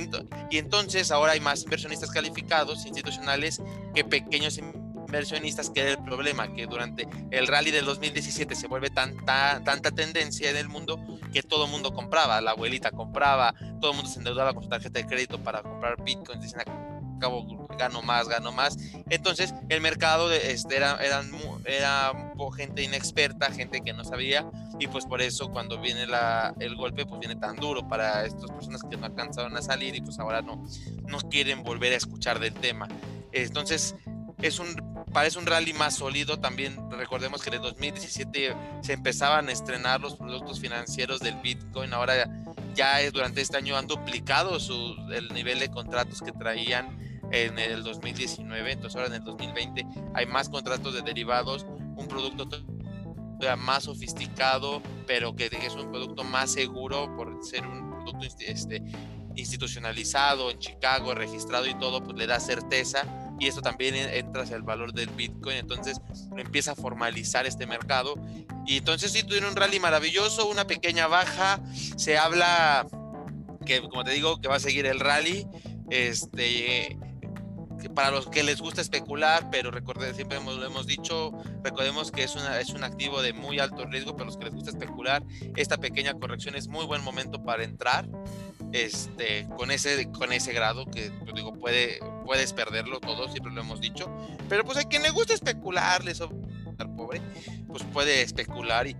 y 0.50 0.58
entonces 0.58 1.10
ahora 1.10 1.32
hay 1.32 1.40
más 1.40 1.64
inversionistas 1.64 2.10
calificados, 2.10 2.86
institucionales, 2.86 3.60
que 3.94 4.04
pequeños 4.04 4.58
inversionistas, 4.58 5.70
que 5.70 5.80
era 5.80 5.90
el 5.90 6.02
problema, 6.02 6.52
que 6.54 6.66
durante 6.66 7.06
el 7.30 7.46
rally 7.46 7.70
del 7.70 7.84
2017 7.84 8.54
se 8.54 8.66
vuelve 8.66 8.90
tanta, 8.90 9.62
tanta 9.64 9.90
tendencia 9.90 10.50
en 10.50 10.56
el 10.56 10.68
mundo 10.68 10.98
que 11.32 11.42
todo 11.42 11.66
el 11.66 11.70
mundo 11.70 11.92
compraba, 11.92 12.40
la 12.40 12.52
abuelita 12.52 12.90
compraba, 12.90 13.54
todo 13.80 13.90
el 13.90 13.96
mundo 13.96 14.10
se 14.10 14.18
endeudaba 14.18 14.54
con 14.54 14.62
su 14.62 14.68
tarjeta 14.68 15.00
de 15.00 15.06
crédito 15.06 15.38
para 15.38 15.62
comprar 15.62 16.02
bitcoins, 16.02 16.42
acabo, 17.22 17.68
gano 17.78 18.02
más, 18.02 18.28
gano 18.28 18.50
más, 18.50 18.76
Entonces, 19.08 19.54
el 19.68 19.80
mercado 19.80 20.32
este, 20.32 20.76
era, 20.76 20.96
eran, 20.96 21.30
era 21.64 22.12
gente 22.56 22.82
inexperta, 22.82 23.52
gente 23.52 23.80
que 23.80 23.92
no 23.92 24.04
sabía, 24.04 24.44
y 24.80 24.88
pues 24.88 25.06
por 25.06 25.22
eso 25.22 25.50
cuando 25.50 25.80
viene 25.80 26.06
la, 26.06 26.54
el 26.58 26.74
golpe, 26.74 27.06
pues 27.06 27.20
viene 27.20 27.36
tan 27.36 27.56
duro 27.56 27.86
para 27.86 28.24
estas 28.24 28.50
personas 28.50 28.82
que 28.88 28.96
no 28.96 29.06
alcanzaron 29.06 29.56
a 29.56 29.62
salir 29.62 29.94
y 29.94 30.00
pues 30.00 30.18
ahora 30.18 30.42
no, 30.42 30.64
no 31.06 31.18
quieren 31.30 31.62
volver 31.62 31.92
a 31.92 31.96
escuchar 31.96 32.40
del 32.40 32.54
tema. 32.54 32.88
Entonces, 33.30 33.94
es 34.42 34.58
un, 34.58 35.04
parece 35.12 35.38
un 35.38 35.46
rally 35.46 35.72
más 35.72 35.96
sólido. 35.96 36.40
También 36.40 36.76
recordemos 36.90 37.42
que 37.42 37.50
en 37.50 37.54
el 37.54 37.62
2017 37.62 38.56
se 38.82 38.92
empezaban 38.92 39.48
a 39.48 39.52
estrenar 39.52 40.00
los 40.00 40.16
productos 40.16 40.58
financieros 40.58 41.20
del 41.20 41.36
Bitcoin. 41.36 41.94
Ahora 41.94 42.28
ya 42.74 42.98
durante 43.12 43.40
este 43.40 43.56
año 43.56 43.76
han 43.76 43.86
duplicado 43.86 44.58
su, 44.58 44.96
el 45.14 45.32
nivel 45.32 45.60
de 45.60 45.68
contratos 45.70 46.20
que 46.20 46.32
traían 46.32 47.11
en 47.32 47.58
el 47.58 47.82
2019. 47.82 48.72
Entonces 48.72 48.96
ahora 48.96 49.08
en 49.08 49.20
el 49.20 49.24
2020 49.24 49.86
hay 50.14 50.26
más 50.26 50.48
contratos 50.48 50.94
de 50.94 51.02
derivados, 51.02 51.66
un 51.96 52.06
producto 52.08 52.46
más 53.58 53.84
sofisticado, 53.84 54.80
pero 55.06 55.34
que 55.34 55.46
es 55.46 55.74
un 55.74 55.90
producto 55.90 56.22
más 56.22 56.52
seguro 56.52 57.14
por 57.16 57.44
ser 57.44 57.66
un 57.66 57.90
producto 57.90 58.26
este, 58.38 58.82
institucionalizado 59.34 60.50
en 60.50 60.58
Chicago, 60.58 61.14
registrado 61.14 61.66
y 61.66 61.74
todo, 61.74 62.02
pues 62.04 62.16
le 62.16 62.26
da 62.26 62.38
certeza 62.38 63.04
y 63.40 63.48
esto 63.48 63.60
también 63.60 63.96
entra 63.96 64.42
hacia 64.42 64.54
el 64.54 64.62
valor 64.62 64.92
del 64.92 65.08
Bitcoin, 65.08 65.56
entonces 65.56 66.00
empieza 66.36 66.72
a 66.72 66.74
formalizar 66.76 67.46
este 67.46 67.66
mercado 67.66 68.14
y 68.66 68.76
entonces 68.76 69.10
sí 69.10 69.24
tuvieron 69.24 69.50
un 69.50 69.56
rally 69.56 69.80
maravilloso, 69.80 70.48
una 70.48 70.66
pequeña 70.66 71.08
baja, 71.08 71.60
se 71.96 72.18
habla 72.18 72.86
que 73.66 73.80
como 73.80 74.04
te 74.04 74.12
digo 74.12 74.40
que 74.40 74.46
va 74.46 74.56
a 74.56 74.60
seguir 74.60 74.86
el 74.86 75.00
rally, 75.00 75.46
este 75.90 76.96
para 77.90 78.10
los 78.10 78.28
que 78.28 78.42
les 78.42 78.60
gusta 78.60 78.80
especular, 78.80 79.48
pero 79.50 79.70
recordemos, 79.70 80.16
siempre 80.16 80.38
lo 80.42 80.64
hemos 80.64 80.86
dicho, 80.86 81.32
recordemos 81.62 82.10
que 82.10 82.24
es, 82.24 82.34
una, 82.34 82.60
es 82.60 82.70
un 82.70 82.84
activo 82.84 83.22
de 83.22 83.32
muy 83.32 83.58
alto 83.58 83.84
riesgo, 83.86 84.12
para 84.12 84.26
los 84.26 84.36
que 84.36 84.44
les 84.44 84.54
gusta 84.54 84.70
especular, 84.70 85.22
esta 85.56 85.78
pequeña 85.78 86.14
corrección 86.14 86.54
es 86.56 86.68
muy 86.68 86.86
buen 86.86 87.02
momento 87.02 87.42
para 87.42 87.64
entrar 87.64 88.06
este, 88.72 89.46
con, 89.56 89.70
ese, 89.70 90.10
con 90.12 90.32
ese 90.32 90.52
grado 90.52 90.86
que 90.86 91.10
pues, 91.20 91.34
digo, 91.34 91.52
puede, 91.54 92.00
puedes 92.24 92.52
perderlo 92.52 93.00
todo, 93.00 93.28
siempre 93.28 93.52
lo 93.52 93.60
hemos 93.60 93.80
dicho. 93.80 94.10
Pero 94.48 94.64
pues 94.64 94.78
a 94.78 94.84
quien 94.84 95.02
le 95.02 95.10
gusta 95.10 95.34
especular, 95.34 96.04
le 96.04 96.14
pobre, 96.88 97.20
pues 97.68 97.82
puede 97.84 98.22
especular 98.22 98.86
y 98.86 98.96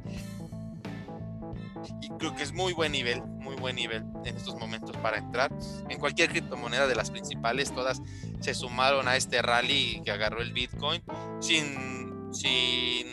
creo 2.23 2.37
que 2.37 2.45
es 2.45 2.53
muy 2.53 2.73
buen 2.73 2.93
nivel, 2.93 3.21
muy 3.41 3.57
buen 3.57 3.75
nivel 3.75 4.05
en 4.25 4.37
estos 4.37 4.55
momentos 4.55 4.97
para 4.99 5.19
entrar. 5.19 5.53
En 5.89 5.99
cualquier 5.99 6.29
criptomoneda 6.29 6.87
de 6.87 6.95
las 6.95 7.11
principales, 7.11 7.73
todas 7.73 8.01
se 8.39 8.55
sumaron 8.55 9.09
a 9.09 9.17
este 9.17 9.43
rally 9.43 10.01
que 10.05 10.13
agarró 10.13 10.41
el 10.41 10.53
Bitcoin 10.53 11.03
sin, 11.41 12.33
sin 12.33 13.09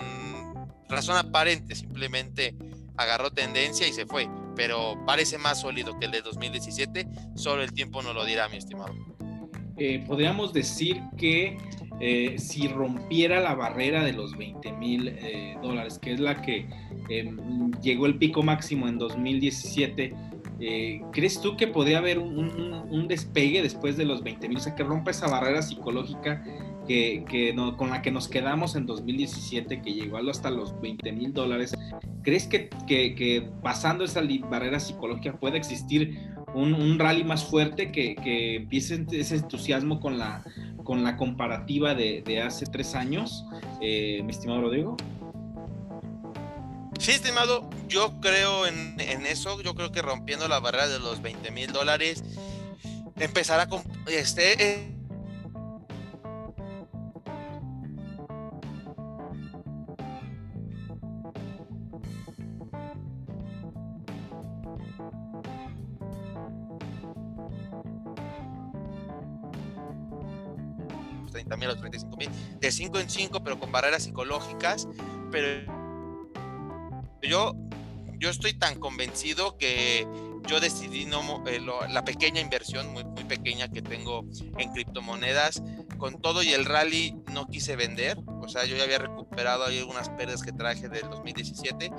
razón 0.88 1.18
aparente, 1.18 1.74
simplemente 1.74 2.56
agarró 2.98 3.32
tendencia 3.32 3.88
y 3.88 3.94
se 3.94 4.06
fue 4.06 4.30
pero 4.56 5.02
parece 5.06 5.38
más 5.38 5.62
sólido 5.62 5.98
que 5.98 6.08
el 6.08 6.12
de 6.12 6.22
2017. 6.22 7.08
Solo 7.36 7.64
el 7.64 7.72
tiempo 7.72 8.02
no 8.04 8.12
lo 8.12 8.26
dirá, 8.26 8.50
mi 8.50 8.58
estimado. 8.58 8.94
Eh, 9.78 10.04
podríamos 10.06 10.52
decir 10.52 11.02
que 11.18 11.58
eh, 12.00 12.36
si 12.38 12.68
rompiera 12.68 13.40
la 13.40 13.56
barrera 13.56 14.04
de 14.04 14.14
los 14.14 14.38
20 14.38 14.72
mil 14.74 15.08
eh, 15.10 15.58
dólares, 15.62 16.00
que 16.00 16.14
es 16.14 16.20
la 16.20 16.42
que 16.42 16.66
em, 17.10 17.72
llegó 17.82 18.06
el 18.06 18.18
pico 18.18 18.44
máximo 18.44 18.88
en 18.88 18.98
2017, 18.98 20.14
¿crees 21.12 21.42
tú 21.42 21.56
que 21.56 21.68
podría 21.68 22.00
haber 22.00 22.20
un, 22.20 23.08
despegue 23.08 23.62
después 23.62 23.98
de 23.98 24.06
los 24.06 24.24
20 24.24 24.48
mil? 24.50 24.58
O 24.58 24.62
sea, 24.62 24.76
que 24.76 24.84
rompa 24.84 25.12
esa 25.12 25.28
barrera 25.28 25.62
psicológica 25.62 26.44
que, 26.90 27.56
con 27.78 27.92
la 27.92 28.02
que 28.02 28.12
nos 28.12 28.28
quedamos 28.28 28.76
en 28.76 28.86
2017, 28.86 29.82
que 29.82 29.94
llegó 29.94 30.18
hasta 30.18 30.50
los 30.50 30.80
20 30.82 31.12
mil 31.12 31.34
dólares, 31.34 31.76
¿crees 32.24 32.48
que, 32.48 32.70
que, 32.88 33.48
pasando 33.62 34.04
esa 34.04 34.22
barrera 34.50 34.80
psicológica 34.80 35.40
puede 35.40 35.58
existir 35.58 36.18
un, 36.56 36.98
rally 36.98 37.24
más 37.24 37.46
fuerte 37.46 37.92
que, 37.92 38.16
que, 38.16 38.56
empiece 38.56 39.06
ese 39.12 39.36
entusiasmo 39.36 40.00
con 40.00 40.18
la, 40.18 40.44
con 40.90 41.04
la 41.04 41.18
comparativa 41.18 41.94
de, 41.94 42.42
hace 42.42 42.66
tres 42.66 42.96
años, 42.96 43.46
eh, 43.80 44.24
mi 44.24 44.32
estimado 44.32 44.62
Rodrigo? 44.62 44.98
Sí, 46.98 47.12
estimado, 47.12 47.70
yo 47.88 48.20
creo 48.20 48.66
en, 48.66 49.00
en, 49.00 49.28
eso, 49.28 49.62
yo 49.62 49.76
creo 49.76 49.92
que 49.92 50.02
rompiendo 50.02 50.48
la 50.48 50.60
barrera 50.60 50.88
de 50.88 50.98
los 50.98 51.22
20 51.22 51.52
mil 51.52 51.72
dólares, 51.72 52.24
empezará 53.18 53.68
con 53.68 53.84
este, 54.08 54.99
5 72.80 72.98
en 73.00 73.10
5, 73.10 73.44
pero 73.44 73.60
con 73.60 73.74
barreras 73.74 74.04
psicológicas. 74.04 74.88
Pero 75.32 75.70
yo, 77.22 77.54
yo 78.18 78.30
estoy 78.30 78.54
tan 78.54 78.80
convencido 78.80 79.58
que 79.58 80.08
yo 80.48 80.62
decidí 80.62 81.06
no, 81.06 81.44
eh, 81.46 81.60
la 81.60 82.06
pequeña 82.06 82.40
inversión, 82.40 82.94
muy, 82.94 83.04
muy 83.04 83.26
pequeña 83.26 83.68
que 83.68 83.82
tengo 83.82 84.26
en 84.58 84.72
criptomonedas, 84.72 85.62
con 85.98 86.22
todo 86.22 86.42
y 86.42 86.54
el 86.54 86.66
rally 86.66 87.16
no 87.34 87.48
quise 87.48 87.76
vender, 87.76 88.18
o 88.42 88.48
sea, 88.48 88.66
yo 88.66 88.78
ya 88.78 88.84
había 88.84 89.00
recuperado 89.00 89.66
ahí 89.66 89.80
algunas 89.80 90.10
pérdidas 90.10 90.42
que 90.42 90.54
traje 90.54 90.88
del 90.88 91.10
2017, 91.10 91.92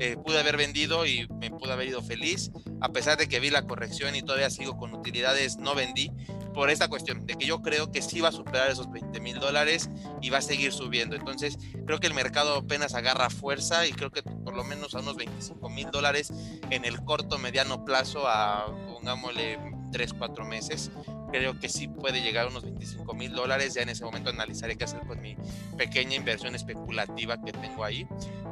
eh, 0.00 0.16
pude 0.22 0.40
haber 0.40 0.56
vendido 0.56 1.06
y 1.06 1.28
me 1.40 1.50
pude 1.50 1.72
haber 1.72 1.88
ido 1.88 2.02
feliz, 2.02 2.50
a 2.80 2.90
pesar 2.90 3.16
de 3.16 3.28
que 3.28 3.40
vi 3.40 3.50
la 3.50 3.62
corrección 3.62 4.14
y 4.16 4.22
todavía 4.22 4.50
sigo 4.50 4.76
con 4.76 4.92
utilidades, 4.92 5.56
no 5.56 5.74
vendí, 5.74 6.10
por 6.54 6.70
esta 6.70 6.88
cuestión 6.88 7.26
de 7.26 7.34
que 7.34 7.46
yo 7.46 7.60
creo 7.60 7.90
que 7.90 8.00
sí 8.00 8.20
va 8.20 8.28
a 8.28 8.32
superar 8.32 8.70
esos 8.70 8.90
20 8.90 9.20
mil 9.20 9.40
dólares 9.40 9.90
y 10.22 10.30
va 10.30 10.38
a 10.38 10.42
seguir 10.42 10.72
subiendo. 10.72 11.16
Entonces, 11.16 11.58
creo 11.84 11.98
que 11.98 12.06
el 12.06 12.14
mercado 12.14 12.56
apenas 12.56 12.94
agarra 12.94 13.28
fuerza 13.28 13.86
y 13.86 13.92
creo 13.92 14.10
que 14.10 14.22
por 14.22 14.54
lo 14.54 14.64
menos 14.64 14.94
a 14.94 15.00
unos 15.00 15.16
25 15.16 15.68
mil 15.68 15.90
dólares 15.90 16.32
en 16.70 16.84
el 16.84 17.02
corto, 17.04 17.38
mediano 17.38 17.84
plazo, 17.84 18.28
a 18.28 18.66
pongámosle 18.86 19.58
3, 19.92 20.14
4 20.14 20.44
meses. 20.44 20.90
Creo 21.32 21.58
que 21.58 21.68
sí 21.68 21.88
puede 21.88 22.22
llegar 22.22 22.46
a 22.46 22.50
unos 22.50 22.62
25 22.62 23.12
mil 23.14 23.32
dólares. 23.32 23.74
Ya 23.74 23.82
en 23.82 23.88
ese 23.88 24.04
momento 24.04 24.30
analizaré 24.30 24.76
qué 24.76 24.84
hacer 24.84 25.00
con 25.00 25.20
mi 25.20 25.36
pequeña 25.76 26.14
inversión 26.14 26.54
especulativa 26.54 27.42
que 27.42 27.52
tengo 27.52 27.82
ahí. 27.82 28.06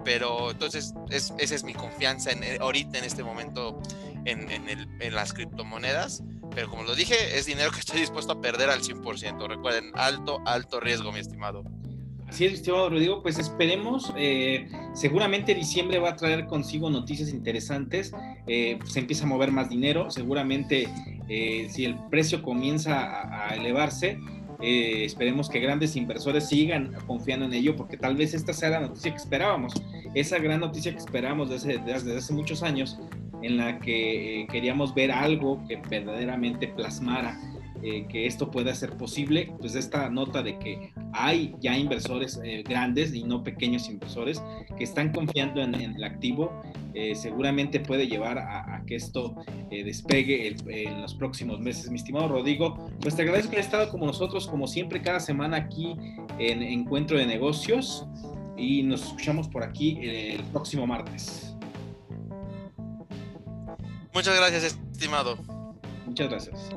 Pero 0.05 0.51
entonces, 0.51 0.93
esa 1.09 1.37
es 1.38 1.62
mi 1.62 1.75
confianza 1.75 2.33
en, 2.33 2.61
ahorita 2.61 2.99
en 2.99 3.05
este 3.05 3.23
momento 3.23 3.81
en, 4.25 4.51
en 4.51 5.15
las 5.15 5.33
criptomonedas 5.33 6.25
pero 6.55 6.69
como 6.69 6.83
lo 6.83 6.95
dije, 6.95 7.15
es 7.38 7.47
dinero 7.47 7.71
que 7.71 7.81
estoy 7.81 8.01
dispuesto 8.01 8.33
a 8.33 8.41
perder 8.41 8.71
al 8.71 8.83
100%. 8.83 9.49
Recuerden, 9.49 9.91
alto, 9.95 10.41
alto 10.47 10.81
riesgo, 10.81 11.12
mi 11.12 11.21
estimado. 11.21 11.65
Así 12.33 12.47
es, 12.47 12.55
estimado 12.55 12.88
Rodrigo, 12.88 13.23
pues 13.23 13.38
esperemos. 13.38 14.12
Eh, 14.17 14.67
seguramente 14.95 15.55
diciembre 15.55 15.99
va 15.99 16.11
a 16.11 16.17
traer 16.17 16.47
consigo 16.47 16.88
noticias 16.88 17.29
interesantes. 17.29 18.12
Eh, 18.47 18.79
se 18.87 19.01
empieza 19.01 19.25
a 19.25 19.27
mover 19.27 19.53
más 19.53 19.69
dinero. 19.69 20.11
Seguramente, 20.11 20.88
eh, 21.29 21.69
si 21.71 21.85
el 21.85 21.95
precio 22.11 22.43
comienza 22.43 23.49
a, 23.49 23.55
elevarse, 23.55 24.19
esperemos 24.61 25.51
que 25.51 25.59
grandes 25.59 25.95
inversores 25.97 26.49
sigan 26.49 26.95
confiando 27.07 27.45
en 27.45 27.53
ello, 27.53 27.77
porque 27.77 27.97
tal 27.97 28.17
vez 28.17 28.33
esta 28.33 28.53
sea 28.53 28.71
la 28.71 28.81
noticia 28.81 29.11
que 29.11 29.19
esperábamos. 29.19 29.75
Esa 30.15 30.38
gran 30.38 30.61
noticia 30.61 30.93
que 30.93 30.99
esperábamos 30.99 31.51
desde, 31.51 31.79
desde 31.79 32.17
hace 32.17 32.33
muchos 32.33 32.62
años, 32.62 32.99
en 33.42 33.57
la 33.57 33.78
que 33.78 34.42
eh, 34.42 34.46
queríamos 34.50 34.94
ver 34.94 35.11
algo 35.11 35.62
que 35.66 35.76
verdaderamente 35.76 36.68
plasmara 36.68 37.38
eh, 37.83 38.07
que 38.09 38.26
esto 38.26 38.48
pueda 38.48 38.72
ser 38.76 38.96
posible, 38.96 39.52
pues 39.59 39.74
esta 39.74 40.09
nota 40.09 40.40
de 40.40 40.57
que 40.61 40.92
hay 41.12 41.57
ya 41.61 41.76
inversores 41.76 42.40
eh, 42.44 42.62
grandes 42.62 43.12
y 43.12 43.24
no 43.24 43.42
pequeños 43.42 43.88
inversores 43.88 44.40
que 44.78 44.85
están 44.85 45.11
confiando 45.12 45.61
en, 45.61 45.74
el 45.74 46.05
activo, 46.05 46.62
seguramente 47.14 47.81
puede 47.81 48.07
llevar 48.07 48.38
a, 48.38 48.83
que 48.87 48.96
esto 48.96 49.35
despegue 49.70 50.55
en 50.66 51.00
los 51.00 51.14
próximos 51.14 51.59
meses. 51.59 51.90
Mi 51.90 51.96
estimado 51.96 52.28
Rodrigo, 52.28 52.90
pues 53.00 53.16
te 53.16 53.22
agradezco 53.22 53.50
que 53.50 53.57
hayas 53.57 53.66
estado 53.66 53.90
como 53.90 54.05
nosotros, 54.05 54.46
como 54.46 54.66
siempre, 54.66 55.00
cada 55.00 55.18
semana 55.18 55.57
aquí 55.57 55.96
en 56.38 56.62
Encuentro 56.62 57.16
de 57.16 57.24
Negocios 57.24 58.07
y 58.59 58.83
nos 58.83 59.05
escuchamos 59.05 59.48
por 59.48 59.64
aquí 59.64 59.98
el 60.02 60.42
próximo 60.52 60.87
martes. 60.87 61.52
Muchas 64.12 64.37
gracias, 64.37 64.77
estimado. 64.92 65.38
Muchas 66.07 66.29
gracias. 66.29 66.70